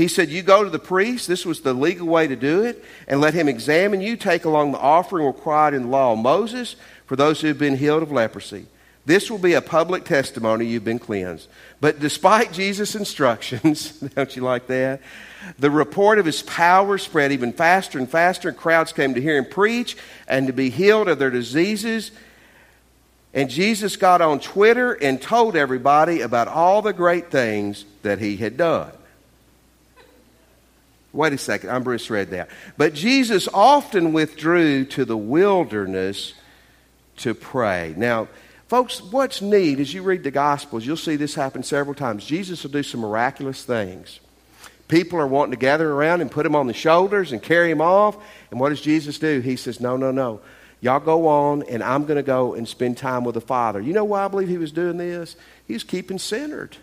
He 0.00 0.08
said, 0.08 0.30
You 0.30 0.40
go 0.40 0.64
to 0.64 0.70
the 0.70 0.78
priest, 0.78 1.28
this 1.28 1.44
was 1.44 1.60
the 1.60 1.74
legal 1.74 2.06
way 2.06 2.26
to 2.26 2.36
do 2.36 2.62
it, 2.62 2.82
and 3.06 3.20
let 3.20 3.34
him 3.34 3.48
examine 3.48 4.00
you. 4.00 4.16
Take 4.16 4.46
along 4.46 4.72
the 4.72 4.78
offering 4.78 5.26
required 5.26 5.74
in 5.74 5.82
the 5.82 5.88
law 5.88 6.14
of 6.14 6.18
Moses 6.18 6.74
for 7.04 7.16
those 7.16 7.42
who 7.42 7.48
have 7.48 7.58
been 7.58 7.76
healed 7.76 8.02
of 8.02 8.10
leprosy. 8.10 8.64
This 9.10 9.28
will 9.28 9.38
be 9.38 9.54
a 9.54 9.60
public 9.60 10.04
testimony 10.04 10.66
you've 10.66 10.84
been 10.84 11.00
cleansed. 11.00 11.48
But 11.80 11.98
despite 11.98 12.52
Jesus' 12.52 12.94
instructions, 12.94 13.90
don't 14.14 14.36
you 14.36 14.42
like 14.42 14.68
that? 14.68 15.00
The 15.58 15.68
report 15.68 16.20
of 16.20 16.26
his 16.26 16.42
power 16.42 16.96
spread 16.96 17.32
even 17.32 17.52
faster 17.52 17.98
and 17.98 18.08
faster, 18.08 18.50
and 18.50 18.56
crowds 18.56 18.92
came 18.92 19.14
to 19.14 19.20
hear 19.20 19.36
him 19.36 19.46
preach 19.46 19.96
and 20.28 20.46
to 20.46 20.52
be 20.52 20.70
healed 20.70 21.08
of 21.08 21.18
their 21.18 21.30
diseases. 21.30 22.12
And 23.34 23.50
Jesus 23.50 23.96
got 23.96 24.20
on 24.20 24.38
Twitter 24.38 24.92
and 24.92 25.20
told 25.20 25.56
everybody 25.56 26.20
about 26.20 26.46
all 26.46 26.80
the 26.80 26.92
great 26.92 27.32
things 27.32 27.84
that 28.02 28.20
he 28.20 28.36
had 28.36 28.56
done. 28.56 28.92
Wait 31.12 31.32
a 31.32 31.38
second, 31.38 31.70
I'm 31.70 31.82
Bruce 31.82 32.10
read 32.10 32.30
that. 32.30 32.48
But 32.76 32.94
Jesus 32.94 33.48
often 33.52 34.12
withdrew 34.12 34.84
to 34.84 35.04
the 35.04 35.16
wilderness 35.16 36.32
to 37.16 37.34
pray. 37.34 37.92
Now, 37.96 38.28
Folks, 38.70 39.02
what's 39.02 39.42
neat 39.42 39.80
as 39.80 39.92
you 39.92 40.04
read 40.04 40.22
the 40.22 40.30
Gospels, 40.30 40.86
you'll 40.86 40.96
see 40.96 41.16
this 41.16 41.34
happen 41.34 41.64
several 41.64 41.92
times. 41.92 42.24
Jesus 42.24 42.62
will 42.62 42.70
do 42.70 42.84
some 42.84 43.00
miraculous 43.00 43.64
things. 43.64 44.20
People 44.86 45.18
are 45.18 45.26
wanting 45.26 45.50
to 45.50 45.56
gather 45.56 45.90
around 45.90 46.20
and 46.20 46.30
put 46.30 46.46
him 46.46 46.54
on 46.54 46.68
the 46.68 46.72
shoulders 46.72 47.32
and 47.32 47.42
carry 47.42 47.68
him 47.68 47.80
off. 47.80 48.16
And 48.52 48.60
what 48.60 48.68
does 48.68 48.80
Jesus 48.80 49.18
do? 49.18 49.40
He 49.40 49.56
says, 49.56 49.80
No, 49.80 49.96
no, 49.96 50.12
no. 50.12 50.40
Y'all 50.80 51.00
go 51.00 51.26
on, 51.26 51.64
and 51.64 51.82
I'm 51.82 52.04
going 52.04 52.14
to 52.14 52.22
go 52.22 52.54
and 52.54 52.68
spend 52.68 52.96
time 52.96 53.24
with 53.24 53.34
the 53.34 53.40
Father. 53.40 53.80
You 53.80 53.92
know 53.92 54.04
why 54.04 54.24
I 54.24 54.28
believe 54.28 54.46
he 54.46 54.56
was 54.56 54.70
doing 54.70 54.98
this? 54.98 55.34
He 55.66 55.72
was 55.72 55.82
keeping 55.82 56.20
centered. 56.20 56.76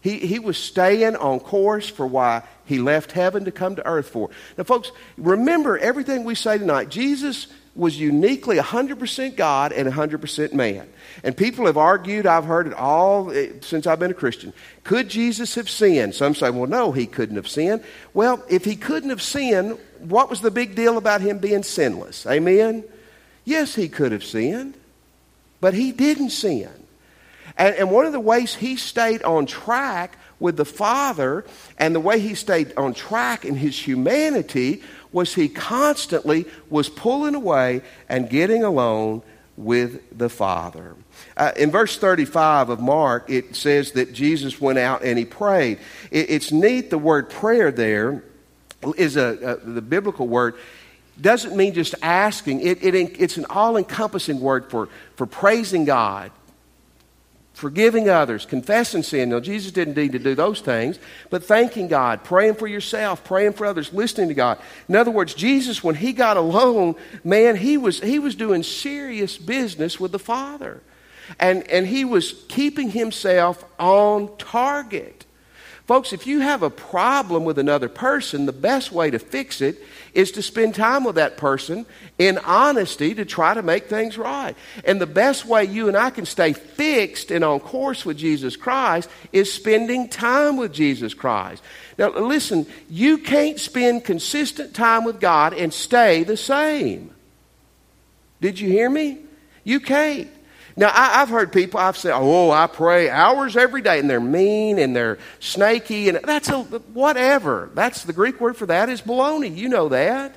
He, 0.00 0.18
he 0.18 0.40
was 0.40 0.58
staying 0.58 1.14
on 1.14 1.38
course 1.38 1.88
for 1.88 2.04
why 2.04 2.42
he 2.64 2.80
left 2.80 3.12
heaven 3.12 3.44
to 3.44 3.52
come 3.52 3.76
to 3.76 3.86
earth 3.86 4.08
for. 4.08 4.30
Now, 4.58 4.64
folks, 4.64 4.90
remember 5.16 5.78
everything 5.78 6.24
we 6.24 6.34
say 6.34 6.58
tonight. 6.58 6.88
Jesus 6.88 7.46
was 7.74 7.98
uniquely 7.98 8.56
100% 8.56 9.36
God 9.36 9.72
and 9.72 9.90
100% 9.90 10.52
man. 10.52 10.88
And 11.24 11.36
people 11.36 11.66
have 11.66 11.78
argued, 11.78 12.26
I've 12.26 12.44
heard 12.44 12.66
it 12.66 12.74
all 12.74 13.30
eh, 13.30 13.48
since 13.60 13.86
I've 13.86 13.98
been 13.98 14.10
a 14.10 14.14
Christian. 14.14 14.52
Could 14.84 15.08
Jesus 15.08 15.54
have 15.54 15.70
sinned? 15.70 16.14
Some 16.14 16.34
say, 16.34 16.50
well, 16.50 16.68
no, 16.68 16.92
he 16.92 17.06
couldn't 17.06 17.36
have 17.36 17.48
sinned. 17.48 17.82
Well, 18.12 18.44
if 18.50 18.64
he 18.64 18.76
couldn't 18.76 19.08
have 19.08 19.22
sinned, 19.22 19.78
what 20.00 20.28
was 20.28 20.42
the 20.42 20.50
big 20.50 20.74
deal 20.74 20.98
about 20.98 21.22
him 21.22 21.38
being 21.38 21.62
sinless? 21.62 22.26
Amen? 22.26 22.84
Yes, 23.44 23.74
he 23.74 23.88
could 23.88 24.12
have 24.12 24.24
sinned, 24.24 24.74
but 25.60 25.72
he 25.72 25.92
didn't 25.92 26.30
sin. 26.30 26.70
And, 27.56 27.74
and 27.76 27.90
one 27.90 28.04
of 28.04 28.12
the 28.12 28.20
ways 28.20 28.54
he 28.54 28.76
stayed 28.76 29.22
on 29.22 29.46
track 29.46 30.18
with 30.42 30.56
the 30.56 30.64
Father 30.64 31.44
and 31.78 31.94
the 31.94 32.00
way 32.00 32.18
he 32.18 32.34
stayed 32.34 32.76
on 32.76 32.92
track 32.92 33.44
in 33.44 33.54
his 33.54 33.78
humanity 33.78 34.82
was 35.12 35.34
he 35.34 35.48
constantly 35.48 36.44
was 36.68 36.88
pulling 36.88 37.34
away 37.34 37.82
and 38.08 38.28
getting 38.28 38.62
alone 38.64 39.22
with 39.56 40.18
the 40.18 40.28
Father. 40.28 40.96
Uh, 41.36 41.52
in 41.56 41.70
verse 41.70 41.96
35 41.96 42.70
of 42.70 42.80
Mark, 42.80 43.30
it 43.30 43.54
says 43.54 43.92
that 43.92 44.12
Jesus 44.12 44.60
went 44.60 44.78
out 44.78 45.02
and 45.02 45.18
he 45.18 45.24
prayed. 45.24 45.78
It, 46.10 46.30
it's 46.30 46.52
neat, 46.52 46.90
the 46.90 46.98
word 46.98 47.30
prayer 47.30 47.70
there 47.70 48.24
is 48.96 49.16
a, 49.16 49.58
a 49.62 49.66
the 49.68 49.82
biblical 49.82 50.26
word 50.26 50.54
doesn't 51.20 51.56
mean 51.56 51.74
just 51.74 51.94
asking. 52.02 52.60
It, 52.60 52.82
it, 52.82 52.94
it's 52.94 53.36
an 53.36 53.46
all 53.50 53.76
encompassing 53.76 54.40
word 54.40 54.70
for, 54.70 54.88
for 55.16 55.26
praising 55.26 55.84
God, 55.84 56.32
forgiving 57.52 58.08
others, 58.08 58.46
confessing 58.46 59.02
sin. 59.02 59.28
Now, 59.28 59.40
Jesus 59.40 59.72
didn't 59.72 59.96
need 59.96 60.12
to 60.12 60.18
do 60.18 60.34
those 60.34 60.60
things, 60.60 60.98
but 61.30 61.44
thanking 61.44 61.88
God, 61.88 62.24
praying 62.24 62.54
for 62.54 62.66
yourself, 62.66 63.24
praying 63.24 63.52
for 63.52 63.66
others, 63.66 63.92
listening 63.92 64.28
to 64.28 64.34
God. 64.34 64.58
In 64.88 64.96
other 64.96 65.10
words, 65.10 65.34
Jesus, 65.34 65.84
when 65.84 65.94
he 65.94 66.12
got 66.12 66.36
alone, 66.36 66.94
man, 67.24 67.56
he 67.56 67.76
was, 67.76 68.00
he 68.00 68.18
was 68.18 68.34
doing 68.34 68.62
serious 68.62 69.36
business 69.38 70.00
with 70.00 70.12
the 70.12 70.18
Father. 70.18 70.80
And, 71.38 71.68
and 71.70 71.86
he 71.86 72.04
was 72.04 72.44
keeping 72.48 72.90
himself 72.90 73.64
on 73.78 74.36
target. 74.38 75.24
Folks, 75.86 76.12
if 76.12 76.28
you 76.28 76.40
have 76.40 76.62
a 76.62 76.70
problem 76.70 77.44
with 77.44 77.58
another 77.58 77.88
person, 77.88 78.46
the 78.46 78.52
best 78.52 78.92
way 78.92 79.10
to 79.10 79.18
fix 79.18 79.60
it 79.60 79.82
is 80.14 80.30
to 80.32 80.42
spend 80.42 80.76
time 80.76 81.02
with 81.02 81.16
that 81.16 81.36
person 81.36 81.86
in 82.18 82.38
honesty 82.38 83.14
to 83.14 83.24
try 83.24 83.52
to 83.52 83.62
make 83.62 83.88
things 83.88 84.16
right. 84.16 84.54
And 84.84 85.00
the 85.00 85.06
best 85.06 85.44
way 85.44 85.64
you 85.64 85.88
and 85.88 85.96
I 85.96 86.10
can 86.10 86.24
stay 86.24 86.52
fixed 86.52 87.32
and 87.32 87.42
on 87.44 87.58
course 87.58 88.04
with 88.04 88.16
Jesus 88.16 88.54
Christ 88.54 89.10
is 89.32 89.52
spending 89.52 90.08
time 90.08 90.56
with 90.56 90.72
Jesus 90.72 91.14
Christ. 91.14 91.62
Now, 91.98 92.10
listen, 92.10 92.66
you 92.88 93.18
can't 93.18 93.58
spend 93.58 94.04
consistent 94.04 94.74
time 94.74 95.04
with 95.04 95.20
God 95.20 95.52
and 95.52 95.74
stay 95.74 96.22
the 96.22 96.36
same. 96.36 97.12
Did 98.40 98.60
you 98.60 98.68
hear 98.68 98.88
me? 98.88 99.18
You 99.64 99.80
can't. 99.80 100.30
Now, 100.76 100.90
I, 100.94 101.18
have 101.18 101.28
heard 101.28 101.52
people, 101.52 101.78
I've 101.78 101.96
said, 101.96 102.12
oh, 102.14 102.50
I 102.50 102.66
pray 102.66 103.10
hours 103.10 103.56
every 103.56 103.82
day, 103.82 103.98
and 103.98 104.08
they're 104.08 104.20
mean 104.20 104.78
and 104.78 104.96
they're 104.96 105.18
snaky, 105.38 106.08
and 106.08 106.18
that's 106.24 106.48
a, 106.48 106.62
whatever. 106.62 107.70
That's 107.74 108.04
the 108.04 108.12
Greek 108.12 108.40
word 108.40 108.56
for 108.56 108.66
that 108.66 108.88
is 108.88 109.02
baloney. 109.02 109.54
You 109.54 109.68
know 109.68 109.90
that. 109.90 110.34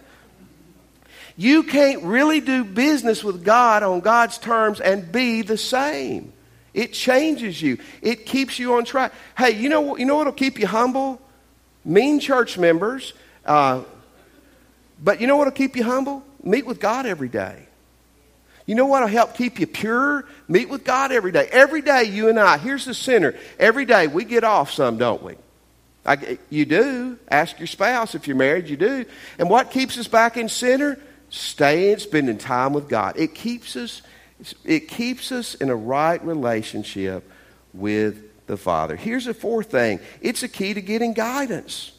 You 1.38 1.64
can't 1.64 2.04
really 2.04 2.40
do 2.40 2.64
business 2.64 3.24
with 3.24 3.44
God 3.44 3.84
on 3.84 4.02
God's 4.02 4.38
terms 4.38 4.80
and 4.80 5.12
be 5.12 5.42
the 5.42 5.58
same. 5.58 6.34
It 6.74 6.94
changes 6.94 7.62
you. 7.62 7.78
It 8.02 8.26
keeps 8.26 8.60
you 8.60 8.76
on 8.76 8.86
track. 8.86 9.14
Hey, 9.38 9.52
you 9.52 9.70
know, 9.70 9.82
what, 9.82 10.00
you 10.00 10.06
know 10.06 10.16
what'll 10.16 10.34
keep 10.34 10.60
you 10.60 10.68
humble? 10.68 11.22
Mean 11.86 12.20
church 12.20 12.58
members. 12.58 13.14
Uh, 13.46 13.84
but 15.02 15.22
you 15.22 15.28
know 15.28 15.38
what'll 15.38 15.54
keep 15.54 15.76
you 15.76 15.84
humble? 15.84 16.24
Meet 16.44 16.66
with 16.66 16.80
God 16.80 17.06
every 17.06 17.30
day. 17.30 17.68
You 18.66 18.76
know 18.76 18.86
what 18.86 19.02
will 19.02 19.08
help 19.08 19.36
keep 19.36 19.60
you 19.60 19.68
pure? 19.68 20.26
Meet 20.48 20.70
with 20.70 20.84
God 20.84 21.12
every 21.12 21.32
day. 21.32 21.48
Every 21.52 21.82
day, 21.82 22.06
you 22.06 22.30
and 22.30 22.40
I, 22.40 22.58
here's 22.58 22.86
the 22.86 22.94
sinner. 22.94 23.36
Every 23.60 23.86
day, 23.86 24.08
we 24.08 24.26
get 24.26 24.44
off 24.44 24.72
some, 24.72 24.98
don't 24.98 25.22
we? 25.22 25.36
I, 26.06 26.38
you 26.50 26.66
do. 26.66 27.18
Ask 27.30 27.60
your 27.60 27.68
spouse 27.68 28.16
if 28.16 28.28
you're 28.28 28.38
married, 28.38 28.68
you 28.70 28.78
do. 28.78 29.06
And 29.40 29.50
what 29.50 29.72
keeps 29.72 29.98
us 29.98 30.08
back 30.08 30.38
in 30.38 30.50
sinner? 30.50 31.00
Staying, 31.30 31.98
spending 31.98 32.38
time 32.38 32.74
with 32.74 32.88
God. 32.88 33.18
It 33.18 33.34
keeps 33.34 33.76
us, 33.76 34.02
it 34.64 34.88
keeps 34.88 35.32
us 35.32 35.56
in 35.56 35.70
a 35.70 35.76
right 35.76 36.24
relationship 36.24 37.30
with 37.74 38.46
the 38.48 38.58
Father. 38.58 38.96
Here's 38.96 39.28
a 39.28 39.34
fourth 39.34 39.72
thing 39.72 40.00
it's 40.22 40.44
a 40.44 40.48
key 40.48 40.74
to 40.74 40.82
getting 40.82 41.14
guidance. 41.14 41.92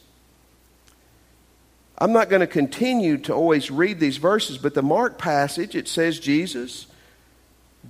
I'm 1.98 2.12
not 2.12 2.28
going 2.28 2.40
to 2.40 2.46
continue 2.46 3.16
to 3.18 3.32
always 3.32 3.70
read 3.70 4.00
these 4.00 4.18
verses, 4.18 4.58
but 4.58 4.74
the 4.74 4.82
Mark 4.82 5.16
passage, 5.16 5.74
it 5.74 5.88
says 5.88 6.18
Jesus 6.18 6.86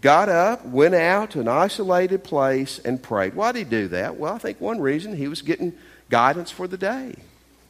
got 0.00 0.28
up, 0.28 0.64
went 0.64 0.94
out 0.94 1.30
to 1.32 1.40
an 1.40 1.48
isolated 1.48 2.22
place, 2.22 2.78
and 2.78 3.02
prayed. 3.02 3.34
Why 3.34 3.52
did 3.52 3.58
he 3.58 3.64
do 3.64 3.88
that? 3.88 4.16
Well, 4.16 4.34
I 4.34 4.38
think 4.38 4.60
one 4.60 4.80
reason 4.80 5.16
he 5.16 5.26
was 5.26 5.42
getting 5.42 5.72
guidance 6.08 6.50
for 6.50 6.68
the 6.68 6.76
day, 6.76 7.14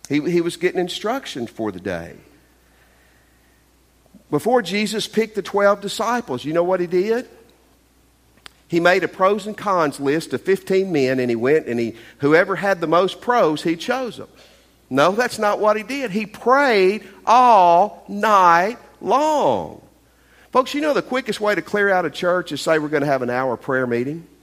he, 0.08 0.20
he 0.30 0.40
was 0.40 0.56
getting 0.56 0.80
instruction 0.80 1.46
for 1.46 1.72
the 1.72 1.80
day. 1.80 2.16
Before 4.30 4.60
Jesus 4.60 5.06
picked 5.06 5.36
the 5.36 5.42
12 5.42 5.80
disciples, 5.80 6.44
you 6.44 6.52
know 6.52 6.64
what 6.64 6.80
he 6.80 6.88
did? 6.88 7.28
He 8.68 8.80
made 8.80 9.04
a 9.04 9.08
pros 9.08 9.46
and 9.46 9.56
cons 9.56 10.00
list 10.00 10.32
of 10.34 10.42
15 10.42 10.90
men, 10.90 11.20
and 11.20 11.30
he 11.30 11.36
went 11.36 11.68
and 11.68 11.78
he, 11.78 11.94
whoever 12.18 12.56
had 12.56 12.80
the 12.80 12.88
most 12.88 13.20
pros, 13.20 13.62
he 13.62 13.76
chose 13.76 14.16
them. 14.16 14.28
No, 14.88 15.12
that's 15.12 15.38
not 15.38 15.58
what 15.58 15.76
he 15.76 15.82
did. 15.82 16.10
He 16.10 16.26
prayed 16.26 17.06
all 17.24 18.04
night 18.08 18.78
long. 19.00 19.82
Folks, 20.52 20.74
you 20.74 20.80
know 20.80 20.94
the 20.94 21.02
quickest 21.02 21.40
way 21.40 21.54
to 21.54 21.62
clear 21.62 21.90
out 21.90 22.04
a 22.04 22.10
church 22.10 22.52
is 22.52 22.60
say 22.60 22.78
we're 22.78 22.88
going 22.88 23.02
to 23.02 23.08
have 23.08 23.22
an 23.22 23.30
hour 23.30 23.56
prayer 23.56 23.86
meeting. 23.86 24.26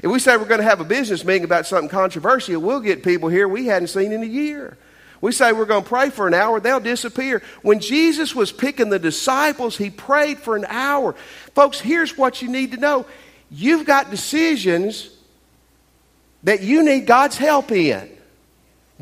If 0.00 0.10
we 0.10 0.20
say 0.20 0.36
we're 0.36 0.44
going 0.44 0.60
to 0.60 0.66
have 0.66 0.80
a 0.80 0.84
business 0.84 1.24
meeting 1.24 1.42
about 1.42 1.66
something 1.66 1.88
controversial, 1.88 2.60
we'll 2.60 2.80
get 2.80 3.02
people 3.02 3.28
here 3.28 3.48
we 3.48 3.66
hadn't 3.66 3.88
seen 3.88 4.12
in 4.12 4.22
a 4.22 4.26
year. 4.26 4.76
We 5.20 5.32
say 5.32 5.52
we're 5.52 5.64
going 5.64 5.82
to 5.82 5.88
pray 5.88 6.10
for 6.10 6.28
an 6.28 6.34
hour, 6.34 6.60
they'll 6.60 6.78
disappear. 6.78 7.42
When 7.62 7.80
Jesus 7.80 8.34
was 8.34 8.52
picking 8.52 8.90
the 8.90 9.00
disciples, 9.00 9.76
he 9.76 9.90
prayed 9.90 10.38
for 10.38 10.54
an 10.54 10.66
hour. 10.68 11.14
Folks, 11.54 11.80
here's 11.80 12.16
what 12.16 12.42
you 12.42 12.48
need 12.48 12.72
to 12.72 12.76
know 12.76 13.06
you've 13.50 13.86
got 13.86 14.10
decisions 14.10 15.10
that 16.44 16.62
you 16.62 16.82
need 16.84 17.06
God's 17.06 17.36
help 17.36 17.72
in. 17.72 18.08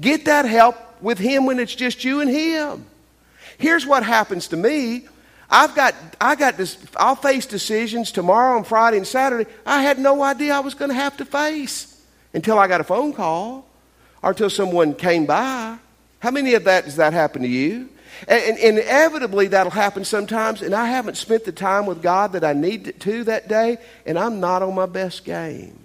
Get 0.01 0.27
that 0.27 0.45
help 0.45 0.77
with 1.01 1.19
Him 1.19 1.47
when 1.47 1.59
it's 1.59 1.75
just 1.75 2.05
you 2.05 2.21
and 2.21 2.31
Him. 2.31 2.87
Here's 3.59 3.87
what 3.87 4.03
happens 4.03 4.49
to 4.49 4.57
me. 4.57 5.09
I've 5.49 5.75
got, 5.75 5.95
I 6.21 6.35
got 6.35 6.57
this, 6.57 6.77
I'll 6.97 7.17
face 7.17 7.47
decisions 7.47 8.11
tomorrow 8.11 8.57
and 8.57 8.67
Friday 8.67 8.97
and 8.97 9.07
Saturday 9.07 9.49
I 9.65 9.83
had 9.83 9.99
no 9.99 10.23
idea 10.23 10.55
I 10.55 10.61
was 10.61 10.75
going 10.75 10.89
to 10.91 10.97
have 10.97 11.17
to 11.19 11.25
face 11.25 12.01
until 12.35 12.59
I 12.59 12.67
got 12.67 12.81
a 12.81 12.85
phone 12.85 13.13
call 13.13 13.67
or 14.23 14.31
until 14.31 14.51
someone 14.51 14.95
came 14.95 15.25
by. 15.25 15.79
How 16.19 16.31
many 16.31 16.55
of 16.55 16.65
that 16.65 16.85
does 16.85 16.97
that 16.97 17.13
happen 17.13 17.43
to 17.43 17.49
you? 17.49 17.89
And, 18.27 18.59
and, 18.59 18.79
inevitably 18.79 19.49
that'll 19.49 19.71
happen 19.71 20.05
sometimes, 20.05 20.63
and 20.63 20.75
I 20.75 20.87
haven't 20.87 21.19
spent 21.19 21.45
the 21.45 21.53
time 21.53 21.85
with 21.85 22.03
God 22.03 22.33
that 22.33 22.45
I 22.45 22.55
need 22.55 22.99
to 23.01 23.25
that 23.25 23.47
day, 23.47 23.77
and 24.07 24.19
I'm 24.19 24.41
not 24.41 24.63
on 24.63 24.75
my 24.75 24.87
best 24.87 25.25
game. 25.25 25.79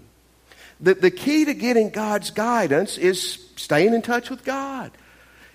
The, 0.81 0.95
the 0.95 1.11
key 1.11 1.45
to 1.45 1.53
getting 1.53 1.91
God's 1.91 2.31
guidance 2.31 2.97
is 2.97 3.39
staying 3.55 3.93
in 3.93 4.01
touch 4.01 4.29
with 4.29 4.43
God. 4.43 4.91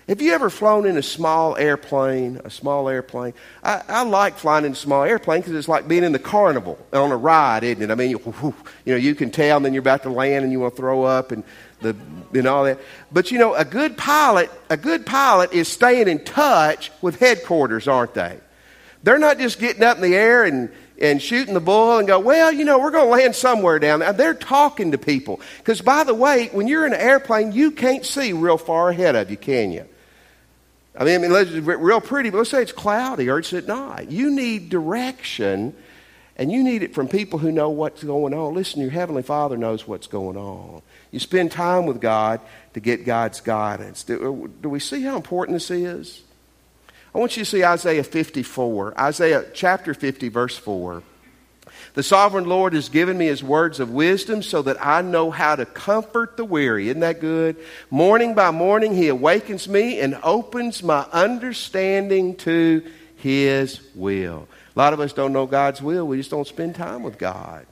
Have 0.07 0.21
you 0.21 0.31
ever 0.31 0.49
flown 0.49 0.85
in 0.85 0.95
a 0.95 1.03
small 1.03 1.57
airplane? 1.57 2.39
A 2.45 2.49
small 2.49 2.87
airplane. 2.87 3.33
I, 3.61 3.83
I 3.89 4.03
like 4.03 4.37
flying 4.37 4.63
in 4.63 4.71
a 4.71 4.75
small 4.75 5.03
airplane 5.03 5.41
because 5.41 5.53
it's 5.53 5.67
like 5.67 5.85
being 5.85 6.05
in 6.05 6.13
the 6.13 6.19
carnival 6.19 6.79
on 6.93 7.11
a 7.11 7.17
ride, 7.17 7.65
isn't 7.65 7.83
it? 7.83 7.91
I 7.91 7.95
mean, 7.95 8.11
you, 8.11 8.21
you 8.85 8.93
know, 8.93 8.95
you 8.95 9.15
can 9.15 9.31
tell, 9.31 9.57
and 9.57 9.65
then 9.65 9.73
you're 9.73 9.81
about 9.81 10.03
to 10.03 10.09
land, 10.09 10.45
and 10.45 10.51
you 10.53 10.61
want 10.61 10.75
to 10.75 10.81
throw 10.81 11.03
up, 11.03 11.33
and 11.33 11.43
the 11.81 11.93
and 12.33 12.47
all 12.47 12.63
that. 12.63 12.79
But 13.11 13.31
you 13.31 13.37
know, 13.37 13.53
a 13.53 13.65
good 13.65 13.97
pilot, 13.97 14.49
a 14.69 14.77
good 14.77 15.05
pilot 15.05 15.51
is 15.51 15.67
staying 15.67 16.07
in 16.07 16.23
touch 16.23 16.89
with 17.01 17.19
headquarters, 17.19 17.89
aren't 17.89 18.13
they? 18.13 18.39
They're 19.03 19.19
not 19.19 19.39
just 19.39 19.59
getting 19.59 19.83
up 19.83 19.97
in 19.97 20.03
the 20.03 20.15
air 20.15 20.45
and 20.45 20.71
and 20.99 21.21
shooting 21.21 21.53
the 21.53 21.59
bull 21.59 21.99
and 21.99 22.07
go, 22.07 22.19
well, 22.19 22.51
you 22.51 22.65
know, 22.65 22.79
we're 22.79 22.91
going 22.91 23.05
to 23.05 23.11
land 23.11 23.35
somewhere 23.35 23.79
down 23.79 23.99
there. 23.99 24.13
They're 24.13 24.33
talking 24.33 24.91
to 24.91 24.97
people. 24.97 25.39
Because, 25.59 25.81
by 25.81 26.03
the 26.03 26.13
way, 26.13 26.49
when 26.51 26.67
you're 26.67 26.85
in 26.85 26.93
an 26.93 26.99
airplane, 26.99 27.51
you 27.51 27.71
can't 27.71 28.05
see 28.05 28.33
real 28.33 28.57
far 28.57 28.89
ahead 28.89 29.15
of 29.15 29.29
you, 29.29 29.37
can 29.37 29.71
you? 29.71 29.85
I 30.97 31.03
mean, 31.03 31.23
I 31.23 31.27
mean 31.27 31.31
it's 31.31 31.51
real 31.51 32.01
pretty, 32.01 32.31
but 32.31 32.39
let's 32.39 32.49
say 32.49 32.61
it's 32.63 32.71
cloudy 32.71 33.29
or 33.29 33.37
it's 33.37 33.53
at 33.53 33.67
night. 33.67 34.09
You 34.09 34.31
need 34.31 34.69
direction, 34.69 35.75
and 36.35 36.51
you 36.51 36.63
need 36.63 36.81
it 36.81 36.95
from 36.95 37.07
people 37.07 37.37
who 37.37 37.51
know 37.51 37.69
what's 37.69 38.03
going 38.03 38.33
on. 38.33 38.55
Listen, 38.55 38.81
your 38.81 38.89
Heavenly 38.89 39.21
Father 39.21 39.57
knows 39.57 39.87
what's 39.87 40.07
going 40.07 40.37
on. 40.37 40.81
You 41.11 41.19
spend 41.19 41.51
time 41.51 41.85
with 41.85 42.01
God 42.01 42.41
to 42.73 42.79
get 42.79 43.05
God's 43.05 43.41
guidance. 43.41 44.03
Do, 44.03 44.51
do 44.61 44.69
we 44.69 44.79
see 44.79 45.03
how 45.03 45.15
important 45.15 45.55
this 45.55 45.69
is? 45.69 46.23
I 47.17 47.19
want 47.19 47.35
you 47.35 47.43
to 47.43 47.49
see 47.49 47.65
Isaiah 47.65 48.03
54, 48.03 48.93
Isaiah 49.01 49.45
chapter 49.51 49.95
50, 49.95 50.29
verse 50.29 50.55
4. 50.55 51.01
The 51.95 52.03
sovereign 52.03 52.45
Lord 52.45 52.73
has 52.73 52.89
given 52.89 53.17
me 53.17 53.25
his 53.25 53.43
words 53.43 53.79
of 53.79 53.89
wisdom 53.89 54.43
so 54.43 54.61
that 54.61 54.77
I 54.85 55.01
know 55.01 55.31
how 55.31 55.55
to 55.55 55.65
comfort 55.65 56.37
the 56.37 56.45
weary. 56.45 56.89
Isn't 56.89 56.99
that 56.99 57.19
good? 57.19 57.55
Morning 57.89 58.35
by 58.35 58.51
morning, 58.51 58.93
he 58.93 59.07
awakens 59.07 59.67
me 59.67 59.99
and 59.99 60.19
opens 60.21 60.83
my 60.83 61.07
understanding 61.11 62.35
to 62.35 62.83
his 63.15 63.81
will. 63.95 64.47
A 64.75 64.77
lot 64.77 64.93
of 64.93 64.99
us 64.99 65.11
don't 65.11 65.33
know 65.33 65.47
God's 65.47 65.81
will, 65.81 66.05
we 66.05 66.17
just 66.17 66.29
don't 66.29 66.45
spend 66.45 66.75
time 66.75 67.01
with 67.01 67.17
God. 67.17 67.65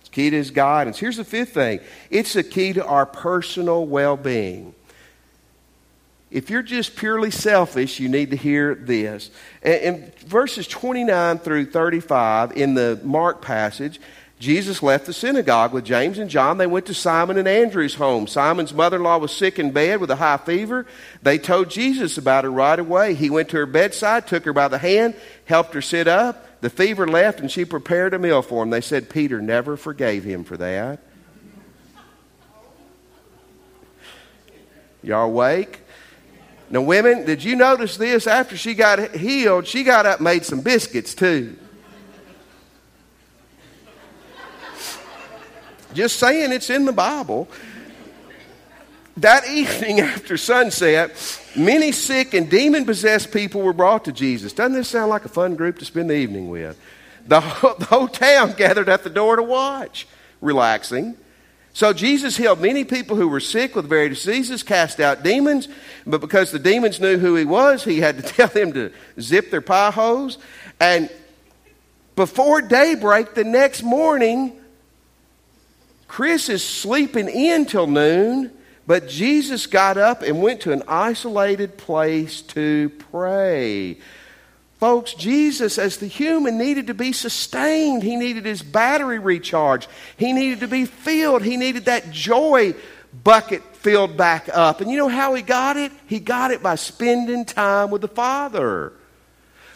It's 0.00 0.08
key 0.08 0.30
to 0.30 0.36
his 0.36 0.50
guidance. 0.50 0.98
Here's 0.98 1.18
the 1.18 1.22
fifth 1.22 1.54
thing 1.54 1.78
it's 2.10 2.32
the 2.32 2.42
key 2.42 2.72
to 2.72 2.84
our 2.84 3.06
personal 3.06 3.86
well 3.86 4.16
being. 4.16 4.74
If 6.34 6.50
you're 6.50 6.64
just 6.64 6.96
purely 6.96 7.30
selfish, 7.30 8.00
you 8.00 8.08
need 8.08 8.32
to 8.32 8.36
hear 8.36 8.74
this. 8.74 9.30
In 9.62 10.10
verses 10.26 10.66
29 10.66 11.38
through 11.38 11.66
35 11.66 12.56
in 12.56 12.74
the 12.74 13.00
Mark 13.04 13.40
passage, 13.40 14.00
Jesus 14.40 14.82
left 14.82 15.06
the 15.06 15.12
synagogue 15.12 15.72
with 15.72 15.84
James 15.84 16.18
and 16.18 16.28
John. 16.28 16.58
They 16.58 16.66
went 16.66 16.86
to 16.86 16.94
Simon 16.94 17.38
and 17.38 17.46
Andrew's 17.46 17.94
home. 17.94 18.26
Simon's 18.26 18.74
mother 18.74 18.96
in 18.96 19.04
law 19.04 19.18
was 19.18 19.30
sick 19.30 19.60
in 19.60 19.70
bed 19.70 20.00
with 20.00 20.10
a 20.10 20.16
high 20.16 20.38
fever. 20.38 20.86
They 21.22 21.38
told 21.38 21.70
Jesus 21.70 22.18
about 22.18 22.42
her 22.42 22.50
right 22.50 22.80
away. 22.80 23.14
He 23.14 23.30
went 23.30 23.50
to 23.50 23.58
her 23.58 23.66
bedside, 23.66 24.26
took 24.26 24.44
her 24.44 24.52
by 24.52 24.66
the 24.66 24.78
hand, 24.78 25.14
helped 25.44 25.72
her 25.74 25.80
sit 25.80 26.08
up. 26.08 26.60
The 26.62 26.68
fever 26.68 27.06
left, 27.06 27.38
and 27.38 27.48
she 27.48 27.64
prepared 27.64 28.12
a 28.12 28.18
meal 28.18 28.42
for 28.42 28.64
him. 28.64 28.70
They 28.70 28.80
said 28.80 29.08
Peter 29.08 29.40
never 29.40 29.76
forgave 29.76 30.24
him 30.24 30.42
for 30.42 30.56
that. 30.56 30.98
Y'all 35.00 35.26
awake? 35.26 35.82
Now, 36.70 36.80
women, 36.80 37.24
did 37.24 37.44
you 37.44 37.56
notice 37.56 37.96
this? 37.96 38.26
After 38.26 38.56
she 38.56 38.74
got 38.74 39.14
healed, 39.14 39.66
she 39.66 39.84
got 39.84 40.06
up 40.06 40.20
made 40.20 40.44
some 40.44 40.60
biscuits 40.60 41.14
too. 41.14 41.56
Just 45.92 46.18
saying 46.18 46.52
it's 46.52 46.70
in 46.70 46.86
the 46.86 46.92
Bible. 46.92 47.48
That 49.18 49.46
evening 49.48 50.00
after 50.00 50.36
sunset, 50.36 51.40
many 51.54 51.92
sick 51.92 52.34
and 52.34 52.50
demon 52.50 52.84
possessed 52.84 53.30
people 53.30 53.62
were 53.62 53.72
brought 53.72 54.06
to 54.06 54.12
Jesus. 54.12 54.52
Doesn't 54.52 54.72
this 54.72 54.88
sound 54.88 55.10
like 55.10 55.24
a 55.24 55.28
fun 55.28 55.54
group 55.54 55.78
to 55.78 55.84
spend 55.84 56.10
the 56.10 56.14
evening 56.14 56.50
with? 56.50 56.80
The 57.26 57.40
whole, 57.40 57.74
the 57.78 57.84
whole 57.84 58.08
town 58.08 58.52
gathered 58.56 58.88
at 58.88 59.04
the 59.04 59.10
door 59.10 59.36
to 59.36 59.42
watch, 59.42 60.08
relaxing. 60.40 61.16
So 61.74 61.92
Jesus 61.92 62.36
healed 62.36 62.60
many 62.60 62.84
people 62.84 63.16
who 63.16 63.28
were 63.28 63.40
sick 63.40 63.74
with 63.74 63.88
various 63.88 64.22
diseases, 64.22 64.62
cast 64.62 65.00
out 65.00 65.24
demons, 65.24 65.66
but 66.06 66.20
because 66.20 66.52
the 66.52 66.60
demons 66.60 67.00
knew 67.00 67.18
who 67.18 67.34
he 67.34 67.44
was, 67.44 67.82
he 67.82 67.98
had 67.98 68.16
to 68.16 68.22
tell 68.34 68.46
them 68.46 68.72
to 68.74 68.92
zip 69.20 69.50
their 69.50 69.60
pie 69.60 69.90
hose. 69.90 70.38
And 70.80 71.10
before 72.14 72.62
daybreak 72.62 73.34
the 73.34 73.42
next 73.42 73.82
morning, 73.82 74.52
Chris 76.06 76.48
is 76.48 76.62
sleeping 76.62 77.28
in 77.28 77.66
till 77.66 77.88
noon, 77.88 78.52
but 78.86 79.08
Jesus 79.08 79.66
got 79.66 79.96
up 79.96 80.22
and 80.22 80.40
went 80.40 80.60
to 80.60 80.72
an 80.72 80.84
isolated 80.86 81.76
place 81.76 82.40
to 82.42 82.90
pray. 83.10 83.98
Folks, 84.78 85.14
Jesus, 85.14 85.78
as 85.78 85.98
the 85.98 86.06
human, 86.06 86.58
needed 86.58 86.88
to 86.88 86.94
be 86.94 87.12
sustained. 87.12 88.02
He 88.02 88.16
needed 88.16 88.44
his 88.44 88.62
battery 88.62 89.18
recharged. 89.18 89.88
He 90.16 90.32
needed 90.32 90.60
to 90.60 90.68
be 90.68 90.84
filled. 90.84 91.42
He 91.42 91.56
needed 91.56 91.86
that 91.86 92.10
joy 92.10 92.74
bucket 93.22 93.62
filled 93.76 94.16
back 94.16 94.48
up. 94.52 94.80
And 94.80 94.90
you 94.90 94.96
know 94.96 95.08
how 95.08 95.34
he 95.34 95.42
got 95.42 95.76
it? 95.76 95.92
He 96.06 96.18
got 96.18 96.50
it 96.50 96.62
by 96.62 96.74
spending 96.74 97.44
time 97.44 97.90
with 97.90 98.02
the 98.02 98.08
Father. 98.08 98.92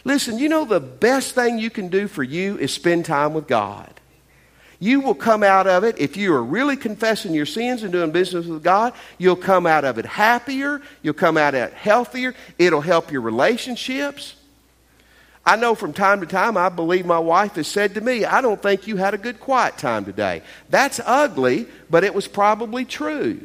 Listen, 0.04 0.38
you 0.38 0.48
know 0.48 0.64
the 0.64 0.80
best 0.80 1.34
thing 1.34 1.58
you 1.58 1.70
can 1.70 1.88
do 1.88 2.08
for 2.08 2.22
you 2.22 2.58
is 2.58 2.72
spend 2.72 3.04
time 3.04 3.34
with 3.34 3.46
God. 3.46 3.92
You 4.80 5.00
will 5.00 5.14
come 5.14 5.42
out 5.42 5.66
of 5.66 5.82
it, 5.82 5.98
if 5.98 6.16
you 6.16 6.32
are 6.34 6.42
really 6.42 6.76
confessing 6.76 7.34
your 7.34 7.46
sins 7.46 7.82
and 7.82 7.90
doing 7.90 8.12
business 8.12 8.46
with 8.46 8.62
God, 8.62 8.92
you'll 9.18 9.34
come 9.36 9.66
out 9.66 9.84
of 9.84 9.98
it 9.98 10.06
happier, 10.06 10.80
you'll 11.02 11.14
come 11.14 11.36
out 11.36 11.54
of 11.54 11.68
it 11.68 11.72
healthier, 11.74 12.32
it'll 12.58 12.80
help 12.80 13.10
your 13.10 13.20
relationships. 13.20 14.36
I 15.48 15.56
know 15.56 15.74
from 15.74 15.94
time 15.94 16.20
to 16.20 16.26
time, 16.26 16.58
I 16.58 16.68
believe 16.68 17.06
my 17.06 17.18
wife 17.18 17.54
has 17.54 17.66
said 17.66 17.94
to 17.94 18.02
me, 18.02 18.26
I 18.26 18.42
don't 18.42 18.60
think 18.60 18.86
you 18.86 18.98
had 18.98 19.14
a 19.14 19.16
good 19.18 19.40
quiet 19.40 19.78
time 19.78 20.04
today. 20.04 20.42
That's 20.68 21.00
ugly, 21.02 21.66
but 21.88 22.04
it 22.04 22.12
was 22.12 22.28
probably 22.28 22.84
true. 22.84 23.40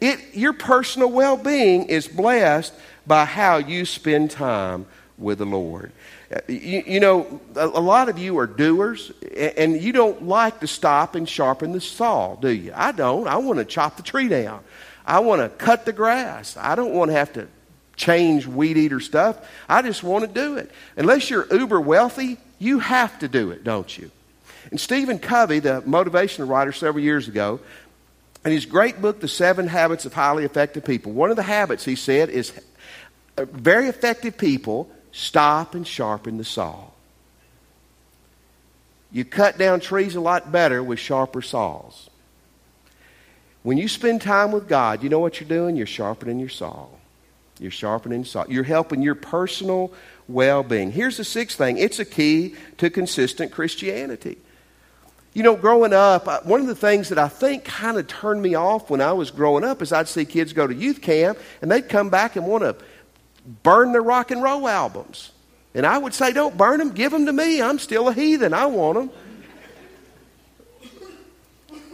It, 0.00 0.34
your 0.34 0.54
personal 0.54 1.10
well 1.10 1.36
being 1.36 1.84
is 1.84 2.08
blessed 2.08 2.72
by 3.06 3.26
how 3.26 3.58
you 3.58 3.84
spend 3.84 4.30
time 4.30 4.86
with 5.18 5.36
the 5.36 5.44
Lord. 5.44 5.92
Uh, 6.34 6.40
you, 6.48 6.82
you, 6.86 7.00
know, 7.00 7.42
a, 7.56 7.66
a 7.66 7.84
lot 7.84 8.08
of 8.08 8.18
you 8.18 8.38
are 8.38 8.46
doers, 8.46 9.12
and 9.36 9.82
you 9.82 9.92
don't 9.92 10.26
like 10.26 10.60
to 10.60 10.66
stop 10.66 11.14
and 11.14 11.28
sharpen 11.28 11.72
the 11.72 11.80
saw, 11.82 12.36
do 12.36 12.48
you? 12.48 12.72
I 12.74 12.92
don't. 12.92 13.28
I 13.28 13.36
want 13.36 13.58
to 13.58 13.66
chop 13.66 13.98
the 13.98 14.02
tree 14.02 14.28
down. 14.28 14.64
I 15.04 15.20
want 15.20 15.42
to 15.42 15.50
cut 15.50 15.84
the 15.84 15.92
grass. 15.92 16.56
I 16.56 16.74
don't 16.74 16.94
want 16.94 17.10
to 17.10 17.14
have 17.18 17.34
to 17.34 17.48
change 18.02 18.46
weed 18.46 18.76
eater 18.76 19.00
stuff. 19.00 19.38
I 19.68 19.82
just 19.82 20.02
want 20.02 20.26
to 20.26 20.32
do 20.32 20.56
it. 20.56 20.70
Unless 20.96 21.30
you're 21.30 21.46
uber 21.54 21.80
wealthy, 21.80 22.36
you 22.58 22.80
have 22.80 23.18
to 23.20 23.28
do 23.28 23.52
it, 23.52 23.62
don't 23.62 23.96
you? 23.96 24.10
And 24.70 24.80
Stephen 24.80 25.18
Covey, 25.18 25.60
the 25.60 25.82
motivational 25.82 26.48
writer 26.48 26.72
several 26.72 27.02
years 27.02 27.28
ago, 27.28 27.60
in 28.44 28.50
his 28.50 28.66
great 28.66 29.00
book, 29.00 29.20
The 29.20 29.28
Seven 29.28 29.68
Habits 29.68 30.04
of 30.04 30.12
Highly 30.12 30.44
Effective 30.44 30.84
People, 30.84 31.12
one 31.12 31.30
of 31.30 31.36
the 31.36 31.44
habits, 31.44 31.84
he 31.84 31.94
said, 31.94 32.28
is 32.28 32.52
uh, 33.38 33.44
very 33.44 33.86
effective 33.86 34.36
people 34.36 34.90
stop 35.12 35.74
and 35.74 35.86
sharpen 35.86 36.38
the 36.38 36.44
saw. 36.44 36.86
You 39.12 39.24
cut 39.24 39.58
down 39.58 39.80
trees 39.80 40.16
a 40.16 40.20
lot 40.20 40.50
better 40.50 40.82
with 40.82 40.98
sharper 40.98 41.42
saws. 41.42 42.08
When 43.62 43.78
you 43.78 43.86
spend 43.86 44.22
time 44.22 44.50
with 44.50 44.68
God, 44.68 45.04
you 45.04 45.08
know 45.08 45.20
what 45.20 45.38
you're 45.38 45.48
doing? 45.48 45.76
You're 45.76 45.86
sharpening 45.86 46.40
your 46.40 46.48
saw. 46.48 46.86
You're 47.62 47.70
sharpening 47.70 48.24
salt. 48.24 48.50
You're 48.50 48.64
helping 48.64 49.02
your 49.02 49.14
personal 49.14 49.92
well 50.26 50.64
being. 50.64 50.90
Here's 50.90 51.16
the 51.16 51.24
sixth 51.24 51.56
thing 51.56 51.78
it's 51.78 52.00
a 52.00 52.04
key 52.04 52.56
to 52.78 52.90
consistent 52.90 53.52
Christianity. 53.52 54.38
You 55.32 55.42
know, 55.42 55.56
growing 55.56 55.94
up, 55.94 56.44
one 56.44 56.60
of 56.60 56.66
the 56.66 56.74
things 56.74 57.08
that 57.08 57.18
I 57.18 57.28
think 57.28 57.64
kind 57.64 57.96
of 57.96 58.06
turned 58.06 58.42
me 58.42 58.54
off 58.54 58.90
when 58.90 59.00
I 59.00 59.12
was 59.12 59.30
growing 59.30 59.64
up 59.64 59.80
is 59.80 59.92
I'd 59.92 60.08
see 60.08 60.26
kids 60.26 60.52
go 60.52 60.66
to 60.66 60.74
youth 60.74 61.00
camp 61.00 61.38
and 61.62 61.70
they'd 61.70 61.88
come 61.88 62.10
back 62.10 62.36
and 62.36 62.46
want 62.46 62.64
to 62.64 62.76
burn 63.62 63.92
their 63.92 64.02
rock 64.02 64.30
and 64.30 64.42
roll 64.42 64.68
albums. 64.68 65.30
And 65.74 65.86
I 65.86 65.96
would 65.96 66.12
say, 66.12 66.32
don't 66.32 66.58
burn 66.58 66.80
them, 66.80 66.90
give 66.90 67.12
them 67.12 67.24
to 67.26 67.32
me. 67.32 67.62
I'm 67.62 67.78
still 67.78 68.08
a 68.08 68.12
heathen. 68.12 68.52
I 68.52 68.66
want 68.66 68.98
them. 68.98 69.10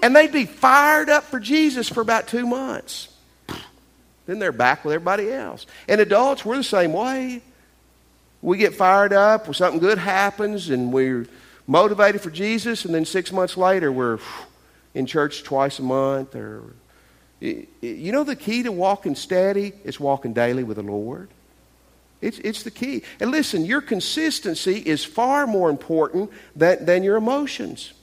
And 0.03 0.17
they'd 0.17 0.33
be 0.33 0.47
fired 0.47 1.09
up 1.09 1.25
for 1.25 1.39
Jesus 1.39 1.89
for 1.89 2.01
about 2.01 2.27
two 2.27 2.47
months. 2.47 3.09
Then 4.29 4.39
they're 4.39 4.53
back 4.53 4.85
with 4.85 4.93
everybody 4.93 5.33
else. 5.33 5.65
And 5.89 6.03
adults, 6.03 6.45
we're 6.45 6.59
the 6.59 6.63
same 6.63 6.93
way. 6.93 7.41
We 8.43 8.59
get 8.59 8.75
fired 8.75 9.15
up 9.15 9.47
when 9.47 9.55
something 9.55 9.81
good 9.81 9.97
happens 9.97 10.69
and 10.69 10.93
we're 10.93 11.27
motivated 11.67 12.21
for 12.21 12.31
Jesus, 12.31 12.85
and 12.85 12.95
then 12.95 13.07
six 13.07 13.33
months 13.33 13.57
later 13.57 13.91
we're 13.91 14.19
in 14.95 15.07
church 15.07 15.45
twice 15.45 15.79
a 15.79 15.83
month. 15.83 16.37
Or 16.37 16.63
you 17.41 18.13
know, 18.13 18.23
the 18.23 18.37
key 18.37 18.65
to 18.65 18.71
walking 18.71 19.15
steady 19.15 19.73
is 19.83 19.99
walking 19.99 20.35
daily 20.35 20.63
with 20.63 20.77
the 20.77 20.83
Lord. 20.83 21.31
It's, 22.21 22.39
it's 22.41 22.65
the 22.65 22.71
key. 22.71 23.05
And 23.21 23.31
listen, 23.31 23.65
your 23.65 23.81
consistency 23.81 24.77
is 24.77 25.07
far 25.07 25.47
more 25.47 25.71
important 25.71 26.31
than, 26.55 26.85
than 26.85 27.03
your 27.03 27.17
emotions. 27.17 27.95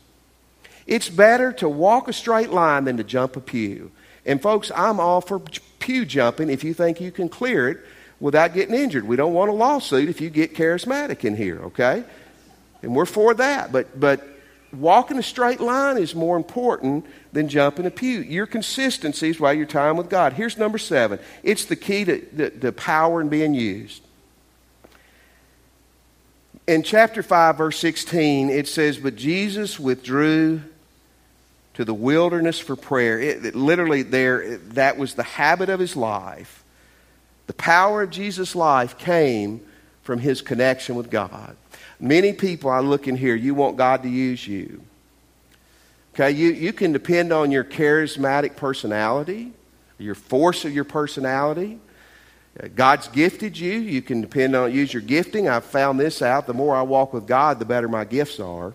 It's 0.88 1.08
better 1.08 1.52
to 1.54 1.70
walk 1.70 2.08
a 2.08 2.14
straight 2.14 2.50
line 2.50 2.86
than 2.86 2.98
to 2.98 3.04
jump 3.04 3.36
a 3.36 3.42
pew. 3.42 3.92
And 4.26 4.42
folks, 4.42 4.72
I'm 4.76 5.00
all 5.00 5.22
for 5.22 5.40
pew 5.80 6.06
jumping 6.06 6.50
if 6.50 6.64
you 6.64 6.74
think 6.74 7.00
you 7.00 7.12
can 7.12 7.30
clear 7.30 7.70
it 7.70 7.78
without 8.20 8.54
getting 8.54 8.76
injured. 8.76 9.08
We 9.08 9.16
don't 9.16 9.34
want 9.34 9.50
a 9.50 9.54
lawsuit 9.54 10.10
if 10.10 10.22
you 10.22 10.30
get 10.30 10.56
charismatic 10.56 11.24
in 11.24 11.36
here, 11.36 11.60
okay? 11.66 12.04
And 12.82 12.96
we're 12.96 13.06
for 13.06 13.34
that. 13.36 13.72
But, 13.72 14.00
but 14.00 14.26
walking 14.74 15.18
a 15.18 15.24
straight 15.24 15.60
line 15.60 15.98
is 15.98 16.16
more 16.16 16.38
important 16.38 17.06
than 17.34 17.50
jumping 17.50 17.86
a 17.86 17.92
pew. 17.92 18.22
Your 18.22 18.48
consistency 18.48 19.30
is 19.30 19.40
while 19.40 19.54
your 19.54 19.66
time 19.66 19.98
with 19.98 20.10
God. 20.10 20.34
Here's 20.34 20.58
number 20.58 20.78
seven 20.78 21.20
it's 21.44 21.66
the 21.66 21.76
key 21.76 22.06
to, 22.06 22.50
to 22.50 22.72
power 22.72 23.22
and 23.22 23.30
being 23.30 23.54
used. 23.54 24.02
In 26.68 26.82
chapter 26.82 27.22
5, 27.22 27.58
verse 27.58 27.78
16, 27.78 28.50
it 28.50 28.68
says, 28.68 28.98
But 28.98 29.16
Jesus 29.16 29.80
withdrew 29.80 30.62
to 31.76 31.86
the 31.86 31.94
wilderness 31.94 32.60
for 32.60 32.76
prayer. 32.76 33.20
It, 33.20 33.46
it, 33.46 33.56
literally, 33.56 34.02
there, 34.02 34.58
that 34.58 34.98
was 34.98 35.14
the 35.14 35.24
habit 35.24 35.70
of 35.70 35.80
his 35.80 35.96
life. 35.96 36.64
The 37.48 37.54
power 37.54 38.02
of 38.02 38.10
Jesus' 38.10 38.56
life 38.56 38.98
came 38.98 39.62
from 40.02 40.20
his 40.20 40.42
connection 40.42 40.96
with 40.96 41.10
God. 41.10 41.56
Many 42.00 42.34
people, 42.34 42.70
I 42.70 42.80
look 42.80 43.08
in 43.08 43.16
here, 43.18 43.36
you 43.36 43.54
want 43.54 43.78
God 43.78 44.04
to 44.04 44.10
use 44.10 44.48
you. 44.48 44.82
Okay, 46.14 46.32
you, 46.32 46.52
you 46.52 46.72
can 46.72 46.94
depend 46.94 47.34
on 47.34 47.52
your 47.52 47.64
charismatic 47.64 48.56
personality, 48.56 49.52
your 49.98 50.16
force 50.16 50.64
of 50.64 50.74
your 50.74 50.86
personality. 50.86 51.78
Uh, 52.58 52.68
God's 52.74 53.10
gifted 53.10 53.58
you. 53.58 53.74
You 53.74 54.02
can 54.02 54.22
depend 54.22 54.56
on 54.56 54.74
use 54.74 54.94
your 54.94 55.02
gifting. 55.02 55.50
I've 55.50 55.66
found 55.66 56.00
this 56.00 56.22
out. 56.22 56.48
The 56.48 56.54
more 56.54 56.74
I 56.76 56.84
walk 56.84 57.12
with 57.12 57.28
God, 57.28 57.60
the 57.60 57.66
better 57.66 57.90
my 57.90 58.06
gifts 58.06 58.40
are. 58.40 58.74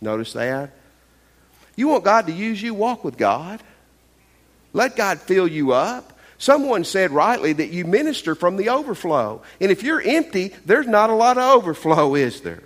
Notice 0.00 0.34
that? 0.34 0.70
You 1.78 1.86
want 1.86 2.02
God 2.02 2.26
to 2.26 2.32
use 2.32 2.60
you, 2.60 2.74
walk 2.74 3.04
with 3.04 3.16
God. 3.16 3.62
Let 4.72 4.96
God 4.96 5.20
fill 5.20 5.46
you 5.46 5.70
up. 5.70 6.18
Someone 6.36 6.82
said 6.82 7.12
rightly 7.12 7.52
that 7.52 7.70
you 7.70 7.84
minister 7.84 8.34
from 8.34 8.56
the 8.56 8.70
overflow. 8.70 9.42
And 9.60 9.70
if 9.70 9.84
you're 9.84 10.02
empty, 10.02 10.48
there's 10.66 10.88
not 10.88 11.08
a 11.08 11.14
lot 11.14 11.38
of 11.38 11.56
overflow, 11.56 12.14
is 12.16 12.40
there? 12.40 12.64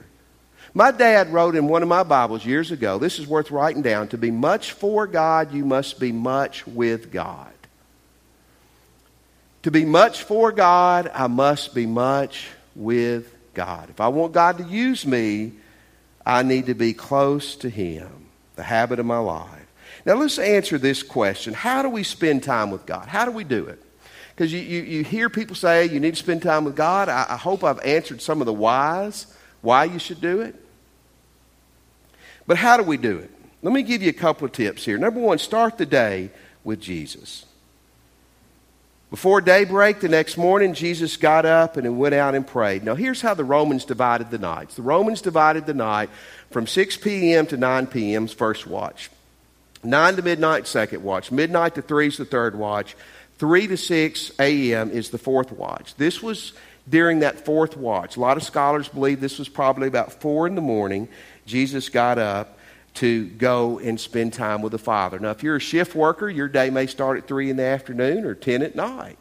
My 0.73 0.93
dad 0.93 1.31
wrote 1.31 1.57
in 1.57 1.69
one 1.69 1.83
of 1.83 1.91
my 1.91 2.05
Bibles 2.05 2.47
years 2.47 2.71
ago, 2.71 2.99
this 2.99 3.19
is 3.19 3.27
worth 3.27 3.51
writing 3.51 3.83
down 3.83 4.09
to 4.09 4.17
be 4.17 4.31
much 4.31 4.73
for 4.73 5.07
God, 5.07 5.53
you 5.53 5.67
must 5.67 6.01
be 6.01 6.11
much 6.11 6.67
with 6.67 7.13
God. 7.13 7.53
To 9.65 9.71
be 9.71 9.85
much 9.85 10.23
for 10.23 10.53
God, 10.53 11.11
I 11.13 11.27
must 11.27 11.75
be 11.75 11.85
much 11.85 12.49
with 12.75 13.31
God. 13.53 13.91
If 13.91 14.01
I 14.01 14.09
want 14.09 14.33
God 14.33 14.57
to 14.57 14.65
use 14.65 15.07
me, 15.07 15.53
I 16.25 16.43
need 16.43 16.65
to 16.67 16.75
be 16.75 16.95
close 16.95 17.57
to 17.57 17.69
Him, 17.69 18.22
the 18.57 18.63
habit 18.63 18.99
of 18.99 19.07
my 19.07 19.19
life. 19.19 19.67
Now, 20.05 20.15
let's 20.15 20.39
answer 20.39 20.79
this 20.79 21.03
question 21.03 21.55
How 21.55 21.83
do 21.83 21.89
we 21.89 22.03
spend 22.03 22.43
time 22.43 22.71
with 22.71 22.87
God? 22.87 23.09
How 23.09 23.25
do 23.25 23.31
we 23.31 23.45
do 23.45 23.67
it? 23.67 23.83
Because 24.35 24.53
you, 24.53 24.61
you, 24.61 24.83
you, 24.83 25.05
hear 25.05 25.29
people 25.29 25.55
say 25.55 25.87
you 25.87 26.01
need 26.01 26.15
to 26.15 26.23
spend 26.23 26.43
time 26.43 26.65
with 26.65 26.75
God. 26.75 27.09
I, 27.09 27.27
I 27.29 27.37
hope 27.37 27.63
I've 27.63 27.81
answered 27.81 28.23
some 28.23 28.41
of 28.41 28.47
the 28.47 28.53
whys, 28.53 29.27
why 29.61 29.85
you 29.85 29.99
should 29.99 30.21
do 30.21 30.41
it. 30.41 30.55
But 32.47 32.57
how 32.57 32.77
do 32.77 32.83
we 32.83 32.97
do 32.97 33.19
it? 33.19 33.31
Let 33.63 33.73
me 33.73 33.83
give 33.83 34.03
you 34.03 34.09
a 34.09 34.15
couple 34.15 34.47
of 34.47 34.53
tips 34.53 34.85
here. 34.85 34.99
Number 34.99 35.21
one, 35.21 35.39
start 35.39 35.79
the 35.79 35.87
day 35.87 36.31
with 36.65 36.81
Jesus. 36.81 37.45
Before 39.13 39.43
daybreak 39.43 40.01
the 40.01 40.09
next 40.09 40.39
morning, 40.39 40.73
Jesus 40.73 41.19
got 41.19 41.45
up 41.45 41.77
and 41.77 41.99
went 41.99 42.15
out 42.15 42.35
and 42.35 42.47
prayed. 42.47 42.83
Now, 42.83 42.95
here's 42.95 43.21
how 43.21 43.35
the 43.35 43.45
Romans 43.45 43.85
divided 43.85 44.31
the 44.31 44.39
nights. 44.39 44.75
The 44.75 44.81
Romans 44.81 45.21
divided 45.21 45.67
the 45.67 45.75
night 45.75 46.09
from 46.51 46.67
6 46.67 46.97
p.m. 46.97 47.47
to 47.49 47.59
9 47.59 47.89
p.m. 47.89 48.27
first 48.27 48.67
watch, 48.67 49.11
9 49.85 50.17
to 50.17 50.23
midnight, 50.23 50.67
second 50.67 51.03
watch, 51.03 51.31
midnight 51.31 51.75
to 51.75 51.83
3 51.83 52.07
is 52.07 52.17
the 52.17 52.25
third 52.25 52.55
watch, 52.55 52.97
3 53.37 53.67
to 53.67 53.77
6 53.77 54.33
a.m. 54.39 54.91
is 54.91 55.11
the 55.11 55.19
fourth 55.19 55.53
watch. 55.53 55.95
This 55.97 56.23
was 56.23 56.55
during 56.89 57.19
that 57.19 57.45
fourth 57.45 57.77
watch. 57.77 58.17
A 58.17 58.21
lot 58.21 58.39
of 58.39 58.43
scholars 58.43 58.89
believe 58.89 59.21
this 59.21 59.39
was 59.39 59.51
probably 59.51 59.89
about 59.89 60.23
4 60.23 60.47
in 60.47 60.55
the 60.55 60.63
morning. 60.63 61.07
Jesus 61.45 61.91
got 61.91 62.17
up 62.17 62.57
to 62.95 63.27
go 63.27 63.79
and 63.79 63.99
spend 63.99 64.33
time 64.33 64.63
with 64.63 64.73
the 64.73 64.79
Father. 64.79 65.19
Now, 65.19 65.31
if 65.31 65.43
you're 65.43 65.57
a 65.57 65.61
shift 65.61 65.95
worker, 65.95 66.29
your 66.29 66.49
day 66.49 66.71
may 66.71 66.87
start 66.87 67.19
at 67.19 67.27
3 67.27 67.51
in 67.51 67.57
the 67.57 67.65
afternoon 67.65 68.25
or 68.25 68.35
10 68.35 68.63
at 68.63 68.77
night. 68.77 69.19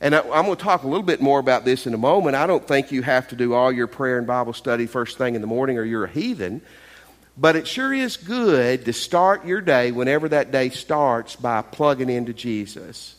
And 0.00 0.14
I, 0.14 0.20
am 0.20 0.44
going 0.44 0.56
to 0.56 0.62
talk 0.62 0.82
a 0.82 0.88
little 0.88 1.04
bit 1.04 1.20
more 1.20 1.38
about 1.38 1.64
this 1.64 1.86
in 1.86 1.94
a 1.94 1.98
moment. 1.98 2.36
I 2.36 2.46
don't 2.46 2.66
think 2.66 2.92
you 2.92 3.02
have 3.02 3.28
to 3.28 3.36
do 3.36 3.54
all 3.54 3.72
your 3.72 3.86
prayer 3.86 4.18
and 4.18 4.26
Bible 4.26 4.52
study 4.52 4.86
first 4.86 5.18
thing 5.18 5.34
in 5.34 5.40
the 5.40 5.46
morning 5.46 5.78
or 5.78 5.84
you're 5.84 6.04
a 6.04 6.10
heathen. 6.10 6.62
But 7.36 7.56
it 7.56 7.66
sure 7.66 7.92
is 7.92 8.16
good 8.16 8.84
to 8.84 8.92
start 8.92 9.44
your 9.44 9.60
day, 9.60 9.90
whenever 9.90 10.28
that 10.28 10.52
day 10.52 10.70
starts, 10.70 11.36
by 11.36 11.62
plugging 11.62 12.08
into 12.08 12.32
Jesus. 12.32 13.16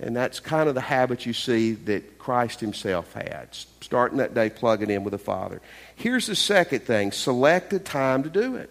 And 0.00 0.14
that's 0.14 0.40
kind 0.40 0.68
of 0.68 0.74
the 0.74 0.80
habit 0.80 1.24
you 1.24 1.32
see 1.32 1.72
that 1.72 2.18
Christ 2.18 2.60
Himself 2.60 3.12
had, 3.12 3.48
starting 3.80 4.18
that 4.18 4.34
day 4.34 4.50
plugging 4.50 4.90
in 4.90 5.04
with 5.04 5.12
the 5.12 5.18
Father. 5.18 5.62
Here's 5.96 6.26
the 6.26 6.36
second 6.36 6.80
thing 6.80 7.10
select 7.10 7.72
a 7.72 7.78
time 7.78 8.22
to 8.22 8.30
do 8.30 8.56
it. 8.56 8.70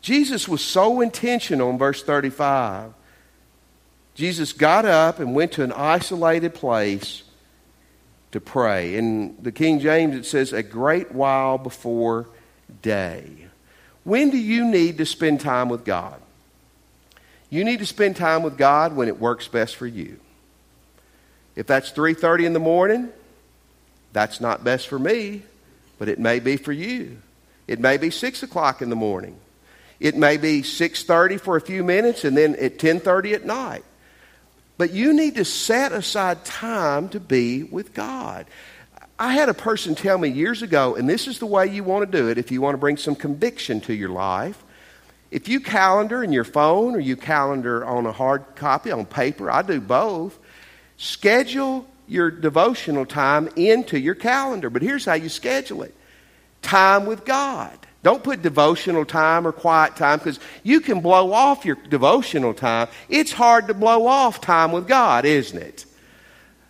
Jesus 0.00 0.48
was 0.48 0.62
so 0.62 1.00
intentional 1.00 1.70
in 1.70 1.78
verse 1.78 2.02
35. 2.02 2.94
Jesus 4.14 4.52
got 4.52 4.86
up 4.86 5.20
and 5.20 5.34
went 5.34 5.52
to 5.52 5.62
an 5.62 5.72
isolated 5.72 6.54
place 6.54 7.22
to 8.32 8.40
pray. 8.40 8.96
In 8.96 9.36
the 9.42 9.52
King 9.52 9.80
James, 9.80 10.16
it 10.16 10.24
says, 10.24 10.52
a 10.52 10.62
great 10.62 11.12
while 11.12 11.58
before 11.58 12.26
day. 12.82 13.46
When 14.04 14.30
do 14.30 14.38
you 14.38 14.64
need 14.64 14.98
to 14.98 15.06
spend 15.06 15.40
time 15.40 15.68
with 15.68 15.84
God? 15.84 16.20
You 17.50 17.64
need 17.64 17.80
to 17.80 17.86
spend 17.86 18.16
time 18.16 18.42
with 18.42 18.56
God 18.56 18.96
when 18.96 19.08
it 19.08 19.20
works 19.20 19.48
best 19.48 19.76
for 19.76 19.86
you. 19.86 20.18
If 21.56 21.66
that's 21.66 21.90
3:30 21.90 22.46
in 22.46 22.52
the 22.52 22.60
morning, 22.60 23.10
that's 24.12 24.40
not 24.40 24.64
best 24.64 24.88
for 24.88 24.98
me, 24.98 25.42
but 25.98 26.08
it 26.08 26.18
may 26.18 26.40
be 26.40 26.56
for 26.56 26.72
you. 26.72 27.18
It 27.68 27.78
may 27.78 27.96
be 27.96 28.10
6 28.10 28.42
o'clock 28.42 28.82
in 28.82 28.90
the 28.90 28.96
morning. 28.96 29.38
It 30.00 30.16
may 30.16 30.38
be 30.38 30.62
6.30 30.62 31.40
for 31.40 31.56
a 31.56 31.60
few 31.60 31.84
minutes 31.84 32.24
and 32.24 32.36
then 32.36 32.56
at 32.56 32.78
10.30 32.78 33.34
at 33.34 33.44
night. 33.44 33.84
But 34.78 34.92
you 34.92 35.12
need 35.12 35.34
to 35.34 35.44
set 35.44 35.92
aside 35.92 36.44
time 36.44 37.10
to 37.10 37.20
be 37.20 37.62
with 37.62 37.92
God. 37.92 38.46
I 39.18 39.34
had 39.34 39.50
a 39.50 39.54
person 39.54 39.94
tell 39.94 40.16
me 40.16 40.30
years 40.30 40.62
ago, 40.62 40.94
and 40.96 41.06
this 41.06 41.28
is 41.28 41.38
the 41.38 41.46
way 41.46 41.66
you 41.66 41.84
want 41.84 42.10
to 42.10 42.18
do 42.18 42.28
it 42.28 42.38
if 42.38 42.50
you 42.50 42.62
want 42.62 42.72
to 42.72 42.78
bring 42.78 42.96
some 42.96 43.14
conviction 43.14 43.82
to 43.82 43.92
your 43.92 44.08
life. 44.08 44.64
If 45.30 45.48
you 45.48 45.60
calendar 45.60 46.24
in 46.24 46.32
your 46.32 46.44
phone 46.44 46.96
or 46.96 47.00
you 47.00 47.16
calendar 47.16 47.84
on 47.84 48.06
a 48.06 48.12
hard 48.12 48.56
copy 48.56 48.90
on 48.90 49.04
paper, 49.04 49.50
I 49.50 49.60
do 49.60 49.78
both, 49.78 50.38
schedule 50.96 51.86
your 52.10 52.30
devotional 52.30 53.06
time 53.06 53.48
into 53.56 53.98
your 53.98 54.14
calendar. 54.14 54.68
But 54.68 54.82
here's 54.82 55.04
how 55.04 55.14
you 55.14 55.28
schedule 55.28 55.82
it 55.82 55.94
time 56.62 57.06
with 57.06 57.24
God. 57.24 57.78
Don't 58.02 58.24
put 58.24 58.42
devotional 58.42 59.04
time 59.04 59.46
or 59.46 59.52
quiet 59.52 59.96
time 59.96 60.18
because 60.18 60.40
you 60.62 60.80
can 60.80 61.00
blow 61.00 61.32
off 61.32 61.64
your 61.64 61.76
devotional 61.76 62.54
time. 62.54 62.88
It's 63.08 63.32
hard 63.32 63.68
to 63.68 63.74
blow 63.74 64.06
off 64.06 64.40
time 64.40 64.72
with 64.72 64.88
God, 64.88 65.24
isn't 65.24 65.58
it? 65.58 65.84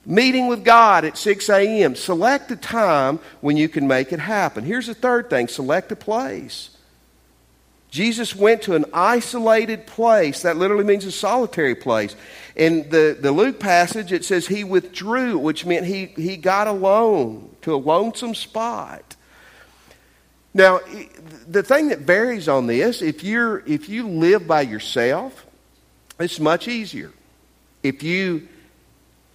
Meeting 0.05 0.48
with 0.48 0.64
God 0.64 1.05
at 1.05 1.16
6 1.16 1.48
a.m. 1.48 1.94
Select 1.94 2.50
a 2.50 2.57
time 2.57 3.20
when 3.40 3.57
you 3.57 3.68
can 3.68 3.87
make 3.87 4.12
it 4.12 4.18
happen. 4.18 4.64
Here's 4.64 4.88
the 4.88 4.94
third 4.94 5.31
thing 5.31 5.46
select 5.46 5.92
a 5.92 5.96
place. 5.96 6.70
Jesus 7.90 8.37
went 8.37 8.62
to 8.62 8.76
an 8.76 8.85
isolated 8.92 9.87
place. 9.87 10.42
That 10.42 10.57
literally 10.57 10.85
means 10.85 11.05
a 11.05 11.12
solitary 11.12 11.74
place. 11.74 12.14
In 12.61 12.90
the, 12.90 13.16
the 13.18 13.33
Luke 13.33 13.59
passage, 13.59 14.12
it 14.12 14.23
says 14.23 14.46
he 14.46 14.64
withdrew, 14.64 15.38
which 15.38 15.64
meant 15.64 15.87
he, 15.87 16.05
he 16.05 16.37
got 16.37 16.66
alone 16.66 17.49
to 17.62 17.75
a 17.75 17.77
lonesome 17.77 18.35
spot. 18.35 19.16
Now, 20.53 20.81
the 21.49 21.62
thing 21.62 21.88
that 21.88 22.01
varies 22.01 22.49
on 22.49 22.66
this, 22.66 23.01
if, 23.01 23.25
you're, 23.25 23.61
if 23.66 23.88
you 23.88 24.07
live 24.07 24.46
by 24.46 24.61
yourself, 24.61 25.46
it's 26.18 26.38
much 26.38 26.68
easier. 26.68 27.12
If 27.83 28.03
you 28.03 28.46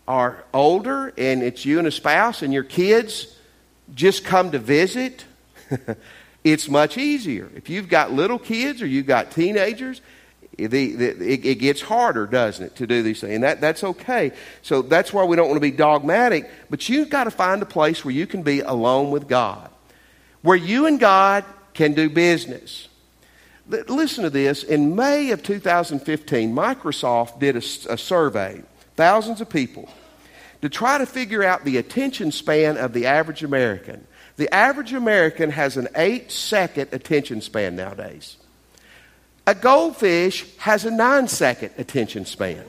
are 0.08 0.44
older 0.54 1.12
and 1.18 1.42
it's 1.42 1.66
you 1.66 1.80
and 1.80 1.88
a 1.88 1.92
spouse 1.92 2.44
and 2.44 2.54
your 2.54 2.64
kids 2.64 3.36
just 3.96 4.24
come 4.24 4.52
to 4.52 4.60
visit, 4.60 5.26
it's 6.44 6.70
much 6.70 7.00
easier. 7.00 7.50
If 7.56 7.72
you've 7.72 7.90
got 7.90 8.12
little 8.12 8.38
kids 8.38 8.84
or 8.84 8.86
you've 8.86 9.08
got 9.08 9.32
teenagers, 9.32 10.00
the, 10.58 10.68
the, 10.68 11.34
it, 11.34 11.46
it, 11.46 11.56
gets 11.56 11.82
harder, 11.82 12.26
doesn't 12.26 12.66
it, 12.66 12.76
to 12.78 12.88
do 12.88 13.04
these 13.04 13.20
things? 13.20 13.34
And 13.34 13.44
that, 13.44 13.60
that's 13.60 13.84
okay. 13.84 14.32
So 14.62 14.82
that's 14.82 15.12
why 15.12 15.26
we 15.26 15.36
don't 15.36 15.48
want 15.48 15.58
to 15.58 15.62
be 15.62 15.72
dogmatic, 15.72 16.50
but 16.70 16.88
you've 16.88 17.10
got 17.10 17.26
to 17.26 17.32
find 17.32 17.62
a 17.62 17.66
place 17.66 18.06
where 18.06 18.14
you 18.14 18.26
can 18.26 18.42
be 18.42 18.62
alone 18.62 19.12
with 19.12 19.28
God, 19.28 19.70
where 20.42 20.56
you 20.56 20.86
and 20.86 21.00
God 21.00 21.44
can 21.74 21.94
do 21.94 22.10
business. 22.10 22.88
Listen 23.68 24.24
to 24.24 24.30
this. 24.30 24.64
In 24.64 24.96
May 24.96 25.32
of 25.32 25.44
2015, 25.44 26.56
Microsoft 26.56 27.40
did 27.40 27.56
a, 27.56 27.94
a 27.94 27.98
survey, 27.98 28.62
thousands 28.96 29.42
of 29.42 29.50
people, 29.50 29.90
to 30.62 30.70
try 30.70 30.98
to 30.98 31.06
figure 31.06 31.44
out 31.44 31.66
the 31.66 31.78
attention 31.78 32.32
span 32.32 32.78
of 32.78 32.94
the 32.94 33.08
average 33.08 33.44
American. 33.44 34.06
The 34.38 34.54
average 34.54 34.94
American 34.94 35.50
has 35.50 35.78
an 35.78 35.88
eight 35.96 36.32
second 36.32 36.90
attention 36.92 37.42
span 37.42 37.76
nowadays. 37.76 38.38
A 39.48 39.54
goldfish 39.54 40.46
has 40.58 40.86
a 40.86 40.92
nine 40.92 41.28
second 41.28 41.72
attention 41.78 42.26
span. 42.26 42.64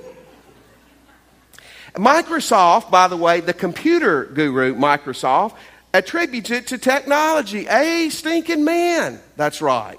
Microsoft, 1.94 2.90
by 2.90 3.08
the 3.08 3.16
way, 3.16 3.40
the 3.40 3.54
computer 3.54 4.26
guru 4.26 4.74
Microsoft, 4.74 5.54
attributes 5.94 6.50
it 6.50 6.66
to 6.68 6.78
technology. 6.78 7.66
A 7.66 8.10
stinking 8.10 8.64
man. 8.64 9.18
That's 9.36 9.62
right. 9.62 9.98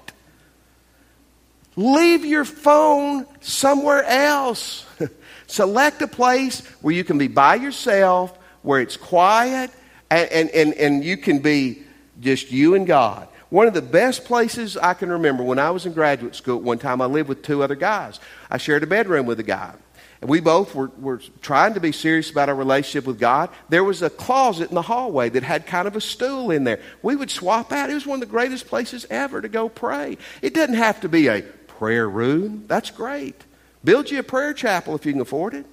Leave 1.74 2.24
your 2.24 2.44
phone 2.44 3.26
somewhere 3.40 4.04
else. 4.04 4.86
Select 5.46 6.02
a 6.02 6.08
place 6.08 6.60
where 6.82 6.94
you 6.94 7.04
can 7.04 7.18
be 7.18 7.28
by 7.28 7.56
yourself, 7.56 8.36
where 8.62 8.80
it's 8.80 8.96
quiet, 8.96 9.70
and, 10.10 10.30
and, 10.30 10.50
and, 10.50 10.74
and 10.74 11.04
you 11.04 11.16
can 11.16 11.38
be 11.40 11.82
just 12.20 12.52
you 12.52 12.74
and 12.74 12.86
God. 12.86 13.27
One 13.50 13.66
of 13.66 13.74
the 13.74 13.82
best 13.82 14.24
places 14.24 14.76
I 14.76 14.94
can 14.94 15.10
remember 15.10 15.42
when 15.42 15.58
I 15.58 15.70
was 15.70 15.86
in 15.86 15.94
graduate 15.94 16.34
school, 16.34 16.60
one 16.60 16.78
time 16.78 17.00
I 17.00 17.06
lived 17.06 17.28
with 17.28 17.42
two 17.42 17.62
other 17.62 17.74
guys. 17.74 18.20
I 18.50 18.58
shared 18.58 18.82
a 18.82 18.86
bedroom 18.86 19.26
with 19.26 19.40
a 19.40 19.44
guy. 19.44 19.74
And 20.20 20.28
we 20.28 20.40
both 20.40 20.74
were, 20.74 20.90
were 20.98 21.22
trying 21.40 21.74
to 21.74 21.80
be 21.80 21.92
serious 21.92 22.30
about 22.30 22.48
our 22.48 22.54
relationship 22.54 23.06
with 23.06 23.20
God. 23.20 23.50
There 23.68 23.84
was 23.84 24.02
a 24.02 24.10
closet 24.10 24.68
in 24.68 24.74
the 24.74 24.82
hallway 24.82 25.28
that 25.30 25.44
had 25.44 25.66
kind 25.66 25.86
of 25.86 25.94
a 25.94 26.00
stool 26.00 26.50
in 26.50 26.64
there. 26.64 26.80
We 27.02 27.14
would 27.14 27.30
swap 27.30 27.72
out. 27.72 27.88
It 27.88 27.94
was 27.94 28.06
one 28.06 28.16
of 28.16 28.28
the 28.28 28.32
greatest 28.32 28.66
places 28.66 29.06
ever 29.10 29.40
to 29.40 29.48
go 29.48 29.68
pray. 29.68 30.18
It 30.42 30.54
doesn't 30.54 30.74
have 30.74 31.00
to 31.02 31.08
be 31.08 31.28
a 31.28 31.42
prayer 31.42 32.08
room. 32.08 32.64
That's 32.66 32.90
great. 32.90 33.44
Build 33.84 34.10
you 34.10 34.18
a 34.18 34.24
prayer 34.24 34.52
chapel 34.52 34.96
if 34.96 35.06
you 35.06 35.12
can 35.12 35.20
afford 35.20 35.54
it. 35.54 35.66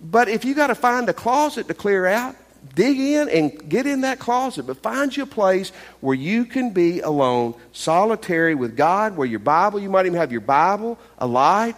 But 0.00 0.28
if 0.28 0.46
you 0.46 0.54
got 0.54 0.68
to 0.68 0.74
find 0.74 1.06
a 1.10 1.12
closet 1.12 1.68
to 1.68 1.74
clear 1.74 2.06
out, 2.06 2.36
dig 2.74 2.98
in 2.98 3.28
and 3.28 3.68
get 3.68 3.86
in 3.86 4.02
that 4.02 4.18
closet, 4.18 4.66
but 4.66 4.82
find 4.82 5.16
you 5.16 5.22
a 5.22 5.26
place 5.26 5.72
where 6.00 6.14
you 6.14 6.44
can 6.44 6.70
be 6.70 7.00
alone, 7.00 7.54
solitary 7.72 8.54
with 8.54 8.76
God, 8.76 9.16
where 9.16 9.26
your 9.26 9.40
Bible, 9.40 9.80
you 9.80 9.90
might 9.90 10.06
even 10.06 10.18
have 10.18 10.32
your 10.32 10.40
Bible, 10.40 10.98
a 11.18 11.26
light, 11.26 11.76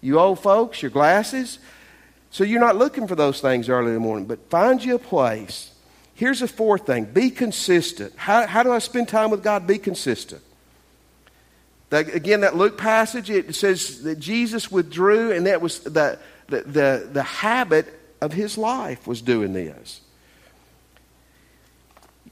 you 0.00 0.18
old 0.18 0.40
folks, 0.40 0.82
your 0.82 0.90
glasses. 0.90 1.58
So 2.30 2.44
you're 2.44 2.60
not 2.60 2.76
looking 2.76 3.06
for 3.06 3.14
those 3.14 3.40
things 3.40 3.68
early 3.68 3.88
in 3.88 3.94
the 3.94 4.00
morning, 4.00 4.26
but 4.26 4.48
find 4.50 4.82
you 4.84 4.94
a 4.94 4.98
place. 4.98 5.72
Here's 6.14 6.42
a 6.42 6.48
fourth 6.48 6.86
thing 6.86 7.06
be 7.06 7.30
consistent. 7.30 8.12
How, 8.16 8.46
how 8.46 8.62
do 8.62 8.72
I 8.72 8.78
spend 8.78 9.08
time 9.08 9.30
with 9.30 9.42
God? 9.42 9.66
Be 9.66 9.78
consistent. 9.78 10.42
That, 11.90 12.14
again, 12.14 12.42
that 12.42 12.56
Luke 12.56 12.78
passage, 12.78 13.30
it 13.30 13.52
says 13.54 14.04
that 14.04 14.20
Jesus 14.20 14.70
withdrew, 14.70 15.32
and 15.32 15.46
that 15.46 15.60
was 15.60 15.80
the, 15.80 16.18
the, 16.46 16.60
the, 16.62 17.08
the 17.12 17.22
habit 17.22 17.86
of 18.20 18.32
his 18.32 18.56
life 18.56 19.06
was 19.08 19.22
doing 19.22 19.52
this. 19.52 20.00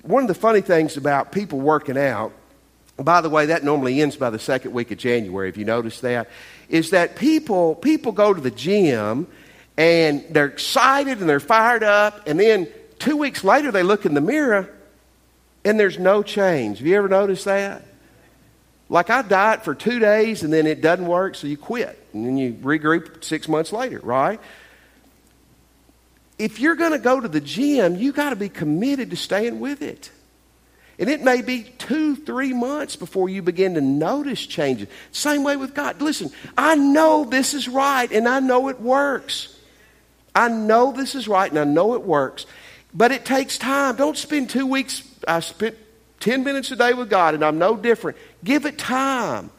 One 0.09 0.23
of 0.23 0.29
the 0.29 0.35
funny 0.35 0.63
things 0.63 0.97
about 0.97 1.33
people 1.33 1.61
working 1.61 1.99
out, 1.99 2.33
by 2.97 3.21
the 3.21 3.29
way, 3.29 3.45
that 3.47 3.63
normally 3.63 4.01
ends 4.01 4.17
by 4.17 4.31
the 4.31 4.39
second 4.39 4.73
week 4.73 4.91
of 4.91 4.97
January, 4.97 5.51
if 5.51 5.59
you 5.59 5.67
notice 5.67 6.01
that, 6.01 6.31
is 6.71 6.93
that 6.93 7.17
people, 7.17 7.75
people 7.75 8.13
go 8.13 8.33
to 8.33 8.41
the 8.41 8.51
gym 8.51 9.27
and 9.77 10.25
they're 10.31 10.47
excited 10.47 11.21
and 11.21 11.29
they're 11.29 11.41
fired 11.41 11.83
up, 11.83 12.27
and 12.27 12.41
then 12.41 12.69
two 12.99 13.19
weeks 13.19 13.45
later 13.45 13.71
they 13.71 13.83
look 13.83 14.07
in 14.07 14.15
the 14.15 14.23
mirror 14.23 14.75
and 15.63 15.79
there's 15.79 15.99
no 15.99 16.23
change. 16.23 16.79
Have 16.79 16.87
you 16.87 16.97
ever 16.97 17.11
noticed 17.11 17.45
that? 17.45 17.85
Like 18.89 19.11
I 19.11 19.21
diet 19.21 19.63
for 19.63 19.75
two 19.75 19.99
days 19.99 20.43
and 20.43 20.51
then 20.51 20.67
it 20.67 20.81
doesn't 20.81 21.07
work, 21.07 21.35
so 21.35 21.47
you 21.47 21.59
quit. 21.59 22.03
And 22.15 22.25
then 22.25 22.39
you 22.39 22.55
regroup 22.55 23.23
six 23.23 23.47
months 23.47 23.75
later, 23.75 24.01
right? 24.03 24.41
If 26.39 26.61
you're 26.61 26.77
going 26.77 26.93
to 26.93 26.99
go 26.99 27.21
to 27.21 27.29
the 27.29 27.41
gym, 27.41 27.97
you 27.97 28.13
got 28.13 28.31
to 28.31 28.37
be 28.37 28.49
committed 28.49 29.11
to 29.11 29.17
staying 29.17 29.59
with 29.61 29.83
it. 29.83 30.11
And 30.99 31.09
it 31.09 31.23
may 31.23 31.43
be 31.43 31.63
two, 31.63 32.17
three 32.17 32.53
months 32.53 32.97
before 32.97 33.29
you 33.29 33.41
begin 33.41 33.75
to 33.75 33.81
notice 33.81 34.45
changes. 34.45 34.89
Same 35.13 35.45
way 35.45 35.57
with 35.57 35.75
God. 35.75 36.01
Listen, 36.01 36.31
I 36.57 36.75
know 36.75 37.25
this 37.25 37.55
is 37.55 37.69
right 37.69 38.11
and 38.11 38.29
I 38.29 38.41
know 38.41 38.69
it 38.69 38.81
works. 38.81 39.57
I 40.35 40.49
know 40.49 40.93
this 40.93 41.15
is 41.15 41.29
right 41.29 41.51
and 41.51 41.59
I 41.59 41.65
know 41.65 41.95
it 41.95 42.03
works. 42.03 42.47
But 42.93 43.13
it 43.13 43.25
takes 43.25 43.59
time. 43.59 43.97
Don't 43.97 44.17
spend 44.17 44.51
two 44.51 44.67
weeks. 44.67 45.03
I 45.27 45.39
spent 45.41 45.77
10 46.21 46.43
minutes 46.43 46.71
a 46.73 46.77
day 46.77 46.95
with 46.95 47.11
God 47.11 47.35
and 47.35 47.45
I'm 47.45 47.59
no 47.59 47.77
different. 47.77 48.17
Give 48.43 48.67
it 48.67 48.77
time. 48.77 49.51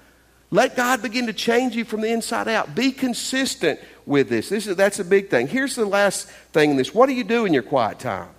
Let 0.51 0.75
God 0.75 1.01
begin 1.01 1.27
to 1.27 1.33
change 1.33 1.75
you 1.75 1.85
from 1.85 2.01
the 2.01 2.11
inside 2.11 2.47
out. 2.47 2.73
Be 2.73 2.91
consistent 2.91 3.79
with 4.05 4.29
this. 4.29 4.49
this 4.49 4.65
is, 4.65 4.75
that's 4.75 4.99
a 4.99 5.05
big 5.05 5.29
thing. 5.29 5.47
Here's 5.47 5.75
the 5.75 5.85
last 5.85 6.27
thing 6.51 6.71
in 6.71 6.77
this. 6.77 6.93
What 6.93 7.05
do 7.05 7.13
you 7.13 7.23
do 7.23 7.45
in 7.45 7.53
your 7.53 7.63
quiet 7.63 7.99
time? 7.99 8.29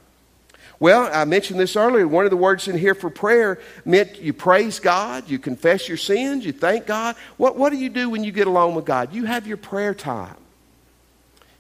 Well, 0.81 1.11
I 1.13 1.27
mentioned 1.27 1.61
this 1.61 1.77
earlier. 1.77 2.09
One 2.09 2.25
of 2.25 2.31
the 2.31 2.39
words 2.39 2.67
in 2.67 2.77
here 2.77 2.95
for 2.95 3.11
prayer 3.11 3.61
meant 3.85 4.19
you 4.19 4.33
praise 4.33 4.81
God, 4.81 5.29
you 5.29 5.39
confess 5.39 5.87
your 5.87 5.99
sins, 5.99 6.45
you 6.45 6.53
thank 6.53 6.87
God. 6.87 7.17
What, 7.37 7.57
what 7.57 7.71
do 7.71 7.77
you 7.77 7.91
do 7.91 8.09
when 8.09 8.25
you 8.25 8.33
get 8.33 8.47
alone 8.47 8.75
with 8.75 8.87
God? 8.87 9.13
You 9.13 9.27
have 9.27 9.47
your 9.47 9.59
prayer 9.59 9.95
time. 9.95 10.37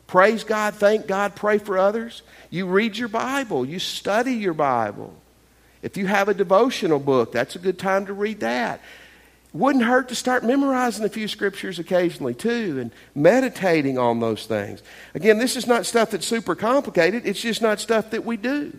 Praise 0.06 0.42
God, 0.42 0.74
thank 0.74 1.06
God, 1.06 1.36
pray 1.36 1.58
for 1.58 1.78
others. 1.78 2.22
You 2.48 2.66
read 2.66 2.96
your 2.96 3.08
Bible, 3.08 3.64
you 3.64 3.78
study 3.78 4.32
your 4.32 4.54
Bible. 4.54 5.14
If 5.82 5.96
you 5.96 6.06
have 6.06 6.28
a 6.28 6.34
devotional 6.34 6.98
book, 6.98 7.30
that's 7.30 7.56
a 7.56 7.60
good 7.60 7.78
time 7.78 8.06
to 8.06 8.12
read 8.12 8.40
that. 8.40 8.80
Wouldn't 9.52 9.84
hurt 9.84 10.08
to 10.10 10.14
start 10.14 10.44
memorizing 10.44 11.04
a 11.04 11.08
few 11.08 11.26
scriptures 11.26 11.78
occasionally 11.78 12.34
too 12.34 12.78
and 12.80 12.92
meditating 13.14 13.98
on 13.98 14.20
those 14.20 14.46
things. 14.46 14.80
Again, 15.14 15.38
this 15.38 15.56
is 15.56 15.66
not 15.66 15.86
stuff 15.86 16.12
that's 16.12 16.26
super 16.26 16.54
complicated, 16.54 17.26
it's 17.26 17.40
just 17.40 17.60
not 17.60 17.80
stuff 17.80 18.10
that 18.10 18.24
we 18.24 18.36
do. 18.36 18.72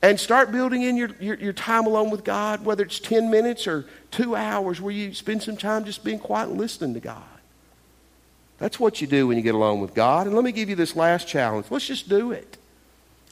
And 0.00 0.20
start 0.20 0.52
building 0.52 0.82
in 0.82 0.96
your, 0.96 1.10
your, 1.18 1.34
your, 1.34 1.52
time 1.52 1.86
alone 1.86 2.10
with 2.10 2.22
God, 2.22 2.64
whether 2.64 2.84
it's 2.84 3.00
10 3.00 3.30
minutes 3.30 3.66
or 3.66 3.84
two 4.12 4.36
hours, 4.36 4.80
where 4.80 4.94
you 4.94 5.12
spend 5.12 5.42
some 5.42 5.56
time 5.56 5.84
just 5.84 6.04
being 6.04 6.20
quiet 6.20 6.50
and 6.50 6.58
listening 6.58 6.94
to 6.94 7.00
God. 7.00 7.24
That's 8.58 8.78
what 8.78 9.00
you 9.00 9.08
do 9.08 9.26
when 9.26 9.36
you 9.36 9.42
get 9.42 9.56
alone 9.56 9.80
with 9.80 9.94
God. 9.94 10.28
And 10.28 10.36
let 10.36 10.44
me 10.44 10.52
give 10.52 10.68
you 10.68 10.76
this 10.76 10.94
last 10.94 11.26
challenge. 11.26 11.66
Let's 11.70 11.86
just 11.86 12.08
do 12.08 12.30
it. 12.30 12.58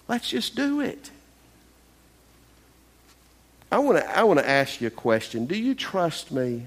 Let's 0.09 0.29
just 0.29 0.57
do 0.57 0.81
it. 0.81 1.11
I 3.71 3.79
want 3.79 3.99
to 3.99 4.19
I 4.19 4.23
want 4.23 4.39
to 4.39 4.49
ask 4.49 4.81
you 4.81 4.87
a 4.87 4.91
question. 4.91 5.47
Do 5.47 5.57
you 5.57 5.75
trust 5.75 6.31
me? 6.31 6.67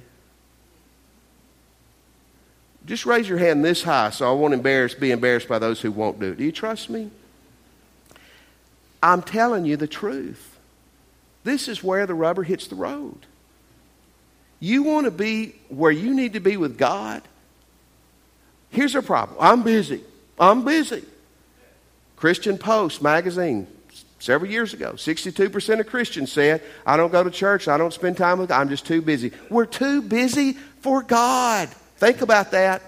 Just 2.85 3.05
raise 3.05 3.29
your 3.29 3.37
hand 3.37 3.63
this 3.63 3.83
high 3.83 4.09
so 4.09 4.29
I 4.29 4.33
won't 4.33 4.53
embarrass, 4.53 4.93
be 4.93 5.11
embarrassed 5.11 5.47
by 5.47 5.59
those 5.59 5.79
who 5.81 5.91
won't 5.91 6.19
do 6.19 6.31
it. 6.31 6.37
Do 6.37 6.43
you 6.43 6.51
trust 6.51 6.89
me? 6.89 7.11
I'm 9.01 9.21
telling 9.21 9.65
you 9.65 9.77
the 9.77 9.87
truth. 9.87 10.57
This 11.43 11.67
is 11.67 11.83
where 11.83 12.05
the 12.05 12.13
rubber 12.13 12.43
hits 12.43 12.67
the 12.67 12.75
road. 12.75 13.25
You 14.59 14.83
want 14.83 15.05
to 15.05 15.11
be 15.11 15.55
where 15.69 15.91
you 15.91 16.13
need 16.13 16.33
to 16.33 16.39
be 16.39 16.57
with 16.57 16.77
God? 16.77 17.21
Here's 18.71 18.95
a 18.95 19.01
problem. 19.01 19.37
I'm 19.39 19.63
busy. 19.63 20.03
I'm 20.37 20.65
busy. 20.65 21.03
Christian 22.17 22.57
Post 22.57 23.01
magazine 23.01 23.67
several 24.19 24.51
years 24.51 24.73
ago. 24.73 24.93
62% 24.93 25.79
of 25.79 25.87
Christians 25.87 26.31
said, 26.31 26.61
I 26.85 26.97
don't 26.97 27.11
go 27.11 27.23
to 27.23 27.31
church, 27.31 27.67
I 27.67 27.77
don't 27.77 27.93
spend 27.93 28.17
time 28.17 28.39
with 28.39 28.49
God, 28.49 28.61
I'm 28.61 28.69
just 28.69 28.85
too 28.85 29.01
busy. 29.01 29.31
We're 29.49 29.65
too 29.65 30.01
busy 30.01 30.53
for 30.81 31.01
God. 31.01 31.69
Think 31.97 32.21
about 32.21 32.51
that. 32.51 32.81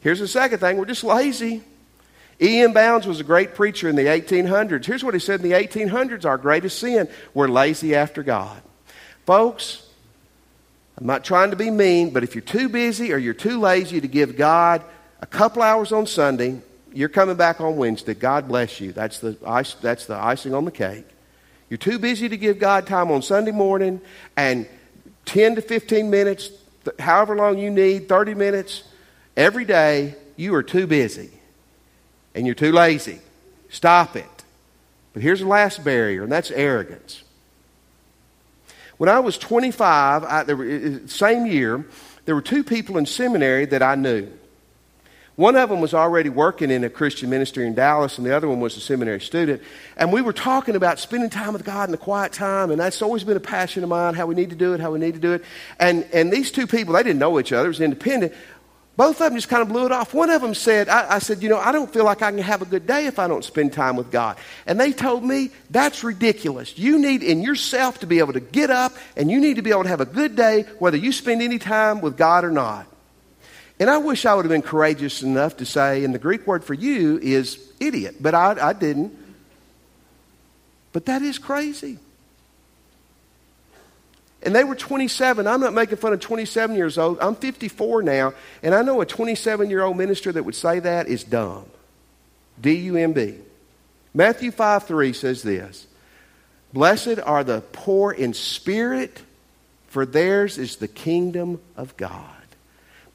Here's 0.00 0.20
the 0.20 0.28
second 0.28 0.58
thing 0.58 0.76
we're 0.76 0.84
just 0.84 1.04
lazy. 1.04 1.62
E.M. 2.40 2.72
Bounds 2.72 3.06
was 3.06 3.18
a 3.18 3.24
great 3.24 3.54
preacher 3.54 3.88
in 3.88 3.96
the 3.96 4.02
1800s. 4.02 4.84
Here's 4.84 5.02
what 5.02 5.14
he 5.14 5.20
said 5.20 5.40
in 5.40 5.50
the 5.50 5.56
1800s 5.56 6.24
our 6.24 6.38
greatest 6.38 6.78
sin 6.78 7.08
we're 7.34 7.48
lazy 7.48 7.96
after 7.96 8.22
God. 8.22 8.62
Folks, 9.26 9.84
I'm 10.96 11.06
not 11.06 11.24
trying 11.24 11.50
to 11.50 11.56
be 11.56 11.70
mean, 11.70 12.10
but 12.10 12.22
if 12.22 12.34
you're 12.34 12.42
too 12.42 12.68
busy 12.68 13.12
or 13.12 13.18
you're 13.18 13.34
too 13.34 13.60
lazy 13.60 14.00
to 14.00 14.08
give 14.08 14.36
God 14.36 14.84
a 15.20 15.26
couple 15.26 15.62
hours 15.62 15.90
on 15.90 16.06
Sunday, 16.06 16.60
you're 16.92 17.08
coming 17.08 17.36
back 17.36 17.60
on 17.60 17.76
Wednesday. 17.76 18.14
God 18.14 18.48
bless 18.48 18.80
you. 18.80 18.92
That's 18.92 19.20
the, 19.20 19.36
ice, 19.46 19.74
that's 19.74 20.06
the 20.06 20.16
icing 20.16 20.54
on 20.54 20.64
the 20.64 20.70
cake. 20.70 21.06
You're 21.70 21.78
too 21.78 21.98
busy 21.98 22.28
to 22.28 22.36
give 22.36 22.58
God 22.58 22.86
time 22.86 23.10
on 23.10 23.22
Sunday 23.22 23.50
morning 23.50 24.00
and 24.36 24.66
10 25.26 25.56
to 25.56 25.62
15 25.62 26.08
minutes, 26.10 26.50
however 26.98 27.36
long 27.36 27.58
you 27.58 27.70
need, 27.70 28.08
30 28.08 28.34
minutes 28.34 28.84
every 29.36 29.64
day. 29.64 30.14
You 30.36 30.54
are 30.54 30.62
too 30.62 30.86
busy 30.86 31.30
and 32.34 32.46
you're 32.46 32.54
too 32.54 32.72
lazy. 32.72 33.18
Stop 33.68 34.16
it. 34.16 34.24
But 35.12 35.22
here's 35.22 35.40
the 35.40 35.46
last 35.46 35.82
barrier, 35.82 36.22
and 36.22 36.30
that's 36.30 36.50
arrogance. 36.50 37.22
When 38.98 39.08
I 39.08 39.20
was 39.20 39.36
25, 39.36 40.24
I, 40.24 41.06
same 41.06 41.46
year, 41.46 41.84
there 42.24 42.34
were 42.34 42.42
two 42.42 42.62
people 42.62 42.98
in 42.98 43.06
seminary 43.06 43.66
that 43.66 43.82
I 43.82 43.94
knew. 43.94 44.30
One 45.38 45.54
of 45.54 45.70
them 45.70 45.80
was 45.80 45.94
already 45.94 46.30
working 46.30 46.68
in 46.72 46.82
a 46.82 46.90
Christian 46.90 47.30
ministry 47.30 47.64
in 47.64 47.76
Dallas, 47.76 48.18
and 48.18 48.26
the 48.26 48.34
other 48.34 48.48
one 48.48 48.58
was 48.58 48.76
a 48.76 48.80
seminary 48.80 49.20
student. 49.20 49.62
And 49.96 50.12
we 50.12 50.20
were 50.20 50.32
talking 50.32 50.74
about 50.74 50.98
spending 50.98 51.30
time 51.30 51.52
with 51.52 51.64
God 51.64 51.84
in 51.84 51.92
the 51.92 51.96
quiet 51.96 52.32
time, 52.32 52.72
and 52.72 52.80
that's 52.80 53.02
always 53.02 53.22
been 53.22 53.36
a 53.36 53.40
passion 53.40 53.84
of 53.84 53.88
mine, 53.88 54.14
how 54.14 54.26
we 54.26 54.34
need 54.34 54.50
to 54.50 54.56
do 54.56 54.74
it, 54.74 54.80
how 54.80 54.90
we 54.90 54.98
need 54.98 55.14
to 55.14 55.20
do 55.20 55.34
it. 55.34 55.44
And, 55.78 56.04
and 56.12 56.32
these 56.32 56.50
two 56.50 56.66
people, 56.66 56.94
they 56.94 57.04
didn't 57.04 57.20
know 57.20 57.38
each 57.38 57.52
other, 57.52 57.66
it 57.66 57.68
was 57.68 57.80
independent. 57.80 58.34
Both 58.96 59.20
of 59.20 59.30
them 59.30 59.36
just 59.36 59.48
kind 59.48 59.62
of 59.62 59.68
blew 59.68 59.86
it 59.86 59.92
off. 59.92 60.12
One 60.12 60.28
of 60.28 60.42
them 60.42 60.54
said, 60.54 60.88
I, 60.88 61.08
I 61.08 61.18
said, 61.20 61.40
You 61.40 61.48
know, 61.48 61.58
I 61.58 61.70
don't 61.70 61.92
feel 61.92 62.02
like 62.02 62.20
I 62.20 62.32
can 62.32 62.40
have 62.40 62.60
a 62.62 62.66
good 62.66 62.88
day 62.88 63.06
if 63.06 63.20
I 63.20 63.28
don't 63.28 63.44
spend 63.44 63.72
time 63.72 63.94
with 63.94 64.10
God. 64.10 64.38
And 64.66 64.80
they 64.80 64.90
told 64.90 65.22
me, 65.22 65.52
That's 65.70 66.02
ridiculous. 66.02 66.76
You 66.76 66.98
need 66.98 67.22
in 67.22 67.42
yourself 67.42 68.00
to 68.00 68.08
be 68.08 68.18
able 68.18 68.32
to 68.32 68.40
get 68.40 68.70
up, 68.70 68.92
and 69.16 69.30
you 69.30 69.38
need 69.40 69.54
to 69.54 69.62
be 69.62 69.70
able 69.70 69.84
to 69.84 69.88
have 69.88 70.00
a 70.00 70.04
good 70.04 70.34
day, 70.34 70.62
whether 70.80 70.96
you 70.96 71.12
spend 71.12 71.42
any 71.42 71.60
time 71.60 72.00
with 72.00 72.16
God 72.16 72.44
or 72.44 72.50
not. 72.50 72.88
And 73.80 73.88
I 73.88 73.98
wish 73.98 74.26
I 74.26 74.34
would 74.34 74.44
have 74.44 74.50
been 74.50 74.62
courageous 74.62 75.22
enough 75.22 75.58
to 75.58 75.66
say, 75.66 76.04
and 76.04 76.12
the 76.12 76.18
Greek 76.18 76.46
word 76.46 76.64
for 76.64 76.74
you 76.74 77.18
is 77.18 77.58
idiot, 77.78 78.16
but 78.20 78.34
I, 78.34 78.56
I 78.60 78.72
didn't. 78.72 79.16
But 80.92 81.06
that 81.06 81.22
is 81.22 81.38
crazy. 81.38 81.98
And 84.42 84.54
they 84.54 84.64
were 84.64 84.74
27. 84.74 85.46
I'm 85.46 85.60
not 85.60 85.74
making 85.74 85.98
fun 85.98 86.12
of 86.12 86.20
27 86.20 86.76
years 86.76 86.98
old. 86.98 87.18
I'm 87.20 87.34
54 87.34 88.02
now, 88.02 88.34
and 88.62 88.74
I 88.74 88.82
know 88.82 89.00
a 89.00 89.06
27 89.06 89.70
year 89.70 89.82
old 89.82 89.96
minister 89.96 90.32
that 90.32 90.42
would 90.42 90.54
say 90.54 90.80
that 90.80 91.08
is 91.08 91.24
dumb. 91.24 91.66
D 92.60 92.74
U 92.74 92.96
M 92.96 93.12
B. 93.12 93.36
Matthew 94.14 94.50
5 94.50 94.84
3 94.84 95.12
says 95.12 95.42
this 95.42 95.86
Blessed 96.72 97.18
are 97.24 97.44
the 97.44 97.62
poor 97.72 98.12
in 98.12 98.34
spirit, 98.34 99.22
for 99.88 100.06
theirs 100.06 100.58
is 100.58 100.76
the 100.76 100.88
kingdom 100.88 101.60
of 101.76 101.96
God. 101.96 102.37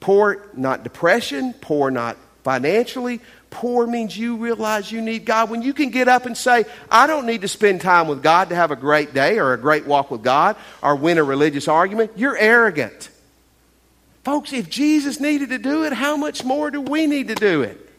Poor, 0.03 0.49
not 0.53 0.83
depression. 0.83 1.53
Poor, 1.61 1.89
not 1.89 2.17
financially. 2.43 3.21
Poor 3.49 3.87
means 3.87 4.17
you 4.17 4.35
realize 4.35 4.91
you 4.91 5.01
need 5.01 5.23
God. 5.23 5.49
When 5.49 5.61
you 5.61 5.73
can 5.73 5.91
get 5.91 6.09
up 6.09 6.25
and 6.25 6.35
say, 6.35 6.65
I 6.91 7.07
don't 7.07 7.25
need 7.25 7.39
to 7.43 7.47
spend 7.47 7.79
time 7.79 8.09
with 8.09 8.21
God 8.21 8.49
to 8.49 8.55
have 8.55 8.69
a 8.69 8.75
great 8.75 9.13
day 9.13 9.39
or 9.39 9.53
a 9.53 9.57
great 9.57 9.85
walk 9.85 10.11
with 10.11 10.21
God 10.21 10.57
or 10.81 10.97
win 10.97 11.19
a 11.19 11.23
religious 11.23 11.69
argument, 11.69 12.11
you're 12.17 12.35
arrogant. 12.37 13.07
Folks, 14.25 14.51
if 14.51 14.69
Jesus 14.69 15.21
needed 15.21 15.47
to 15.51 15.57
do 15.57 15.85
it, 15.85 15.93
how 15.93 16.17
much 16.17 16.43
more 16.43 16.69
do 16.69 16.81
we 16.81 17.07
need 17.07 17.29
to 17.29 17.35
do 17.35 17.61
it? 17.61 17.89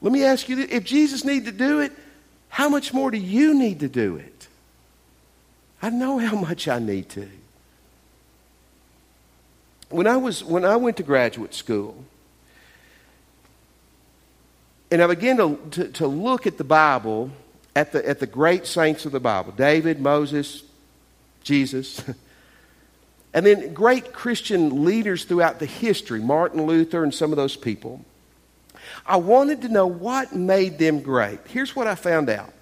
Let 0.00 0.10
me 0.10 0.24
ask 0.24 0.48
you 0.48 0.58
if 0.70 0.84
Jesus 0.84 1.22
needed 1.22 1.44
to 1.44 1.52
do 1.52 1.80
it, 1.80 1.92
how 2.48 2.70
much 2.70 2.94
more 2.94 3.10
do 3.10 3.18
you 3.18 3.52
need 3.52 3.80
to 3.80 3.90
do 3.90 4.16
it? 4.16 4.48
I 5.82 5.90
know 5.90 6.16
how 6.16 6.34
much 6.34 6.66
I 6.66 6.78
need 6.78 7.10
to 7.10 7.28
when 9.90 10.06
I, 10.06 10.16
was, 10.16 10.44
when 10.44 10.64
I 10.64 10.76
went 10.76 10.96
to 10.98 11.02
graduate 11.02 11.54
school, 11.54 12.04
and 14.90 15.02
I 15.02 15.06
began 15.06 15.36
to, 15.36 15.58
to, 15.72 15.88
to, 15.92 16.06
look 16.06 16.46
at 16.46 16.58
the 16.58 16.64
Bible, 16.64 17.30
at 17.76 17.92
the, 17.92 18.06
at 18.08 18.20
the 18.20 18.26
great 18.26 18.66
saints 18.66 19.04
of 19.04 19.12
the 19.12 19.20
Bible 19.20 19.52
David, 19.52 20.00
Moses, 20.00 20.62
Jesus. 21.42 22.02
And 23.34 23.44
then 23.44 23.74
great 23.74 24.12
Christian 24.12 24.84
leaders 24.84 25.24
throughout 25.24 25.58
the 25.58 25.66
history, 25.66 26.20
Martin 26.20 26.66
Luther 26.66 27.04
and 27.04 27.14
some 27.14 27.30
of 27.30 27.36
those 27.36 27.56
people. 27.56 28.04
I 29.06 29.16
wanted 29.16 29.62
to 29.62 29.68
know 29.68 29.86
what 29.86 30.34
made 30.34 30.78
them 30.78 31.00
great. 31.00 31.40
Here's 31.46 31.76
what 31.76 31.86
I 31.86 31.94
found 31.94 32.30
out. 32.30 32.52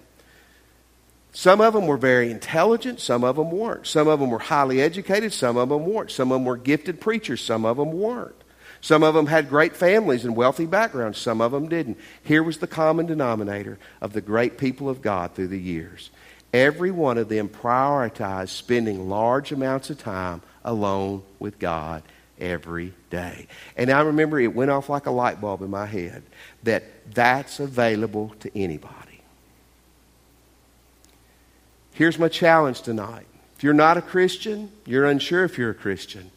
Some 1.31 1.61
of 1.61 1.73
them 1.73 1.87
were 1.87 1.97
very 1.97 2.31
intelligent, 2.31 2.99
some 2.99 3.23
of 3.23 3.35
them 3.35 3.51
weren't. 3.51 3.85
Some 3.85 4.07
of 4.07 4.19
them 4.19 4.31
were 4.31 4.39
highly 4.39 4.81
educated, 4.81 5.33
some 5.33 5.57
of 5.57 5.69
them 5.69 5.85
weren't. 5.85 6.11
Some 6.11 6.31
of 6.31 6.37
them 6.37 6.45
were 6.45 6.57
gifted 6.57 6.99
preachers, 6.99 7.41
some 7.41 7.65
of 7.65 7.77
them 7.77 7.91
weren't. 7.91 8.35
Some 8.81 9.03
of 9.03 9.13
them 9.13 9.27
had 9.27 9.49
great 9.49 9.75
families 9.75 10.23
and 10.23 10.35
wealthy 10.35 10.65
backgrounds, 10.65 11.17
some 11.17 11.41
of 11.41 11.51
them 11.51 11.67
didn't. 11.67 11.97
Here 12.23 12.43
was 12.43 12.59
the 12.59 12.67
common 12.67 13.05
denominator 13.05 13.79
of 14.01 14.13
the 14.13 14.21
great 14.21 14.57
people 14.57 14.89
of 14.89 15.01
God 15.01 15.33
through 15.33 15.49
the 15.49 15.59
years. 15.59 16.09
Every 16.53 16.91
one 16.91 17.17
of 17.17 17.29
them 17.29 17.49
prioritized 17.49 18.49
spending 18.49 19.09
large 19.09 19.51
amounts 19.51 19.89
of 19.89 19.97
time 19.97 20.41
alone 20.63 21.23
with 21.39 21.59
God 21.59 22.03
every 22.39 22.93
day. 23.09 23.47
And 23.75 23.89
I 23.89 24.01
remember 24.01 24.39
it 24.39 24.53
went 24.53 24.71
off 24.71 24.89
like 24.89 25.07
a 25.07 25.11
light 25.11 25.41
bulb 25.41 25.61
in 25.61 25.69
my 25.69 25.85
head 25.85 26.23
that 26.63 26.83
that's 27.13 27.59
available 27.59 28.33
to 28.39 28.57
anybody. 28.57 29.06
Here's 31.97 32.19
my 32.19 32.27
challenge 32.27 32.83
tonight. 32.83 33.25
If 33.55 33.63
you're 33.63 33.73
not 33.73 33.97
a 33.97 34.03
Christian, 34.03 34.71
you're 34.85 35.05
unsure 35.05 35.43
if 35.45 35.57
you're 35.57 35.71
a 35.71 35.73
Christian. 35.73 36.29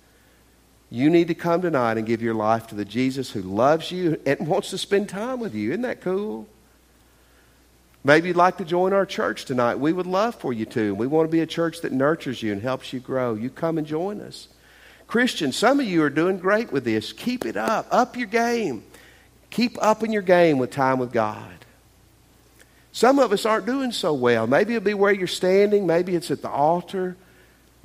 You 0.89 1.11
need 1.11 1.29
to 1.29 1.35
come 1.35 1.61
tonight 1.61 1.99
and 1.99 2.07
give 2.07 2.23
your 2.23 2.33
life 2.33 2.69
to 2.69 2.75
the 2.75 2.87
Jesus 2.87 3.31
who 3.31 3.43
loves 3.43 3.91
you 3.91 4.19
and 4.25 4.49
wants 4.49 4.71
to 4.71 4.79
spend 4.79 5.11
time 5.11 5.39
with 5.39 5.55
you. 5.55 5.73
Isn't 5.73 5.83
that 5.83 6.01
cool? 6.01 6.49
Maybe 8.03 8.29
you'd 8.29 8.39
like 8.39 8.57
to 8.57 8.65
join 8.65 8.95
our 8.95 9.05
church 9.05 9.45
tonight. 9.45 9.75
We 9.75 9.93
would 9.93 10.07
love 10.07 10.35
for 10.35 10.55
you 10.55 10.65
to. 10.65 10.95
We 10.95 11.07
want 11.07 11.29
to 11.29 11.31
be 11.31 11.41
a 11.41 11.47
church 11.47 11.83
that 11.83 11.93
nurtures 11.93 12.43
you 12.43 12.53
and 12.53 12.63
helps 12.63 12.95
you 12.95 12.99
grow. 12.99 13.35
You 13.35 13.51
come 13.51 13.77
and 13.77 13.87
join 13.87 14.23
us. 14.23 14.49
Christians, 15.09 15.57
some 15.57 15.79
of 15.79 15.85
you 15.85 16.03
are 16.03 16.09
doing 16.09 16.39
great 16.39 16.73
with 16.73 16.85
this. 16.85 17.13
Keep 17.13 17.45
it 17.45 17.59
up. 17.59 17.87
Up 17.91 18.17
your 18.17 18.29
game. 18.29 18.83
Keep 19.51 19.77
up 19.83 20.03
in 20.03 20.11
your 20.11 20.23
game 20.23 20.57
with 20.57 20.71
time 20.71 20.99
with 20.99 21.13
God. 21.13 21.60
Some 22.93 23.19
of 23.19 23.33
us 23.33 23.47
aren't 23.47 23.67
doing 23.67 23.93
so 23.93 24.13
well. 24.13 24.47
Maybe 24.47 24.75
it'll 24.75 24.85
be 24.85 24.95
where 24.95 25.13
you're 25.13 25.27
standing, 25.27 25.87
maybe 25.87 26.15
it's 26.15 26.31
at 26.31 26.43
the 26.43 26.51
altar. 26.51 27.17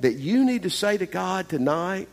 That 0.00 0.14
you 0.14 0.44
need 0.44 0.64
to 0.64 0.70
say 0.70 0.98
to 0.98 1.06
God 1.06 1.48
tonight, 1.48 2.10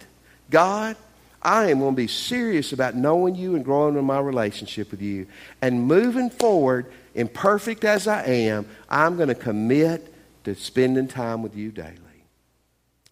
God, 0.49 0.95
I 1.41 1.69
am 1.69 1.79
going 1.79 1.93
to 1.93 1.97
be 1.97 2.08
serious 2.08 2.71
about 2.71 2.95
knowing 2.95 3.36
you 3.36 3.56
and 3.56 3.65
growing 3.65 3.97
in 3.97 4.06
my 4.06 4.19
relationship 4.19 4.91
with 4.91 5.01
you. 5.01 5.27
And 5.62 5.84
moving 5.84 6.29
forward, 6.29 6.86
imperfect 7.13 7.84
as 7.84 8.08
I 8.08 8.23
am, 8.23 8.65
I'm 8.88 9.17
going 9.17 9.27
to 9.27 9.36
commit 9.36 10.13
to 10.45 10.56
spending 10.56 11.10
time 11.10 11.41
with 11.41 11.56
you 11.58 11.71
daily. 11.71 11.97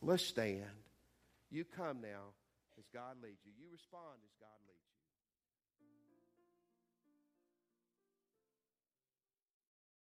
Let's 0.01 0.25
stand. 0.25 0.63
You 1.51 1.65
come 1.65 2.01
now 2.01 2.31
as 2.79 2.85
God 2.93 3.17
leads 3.21 3.40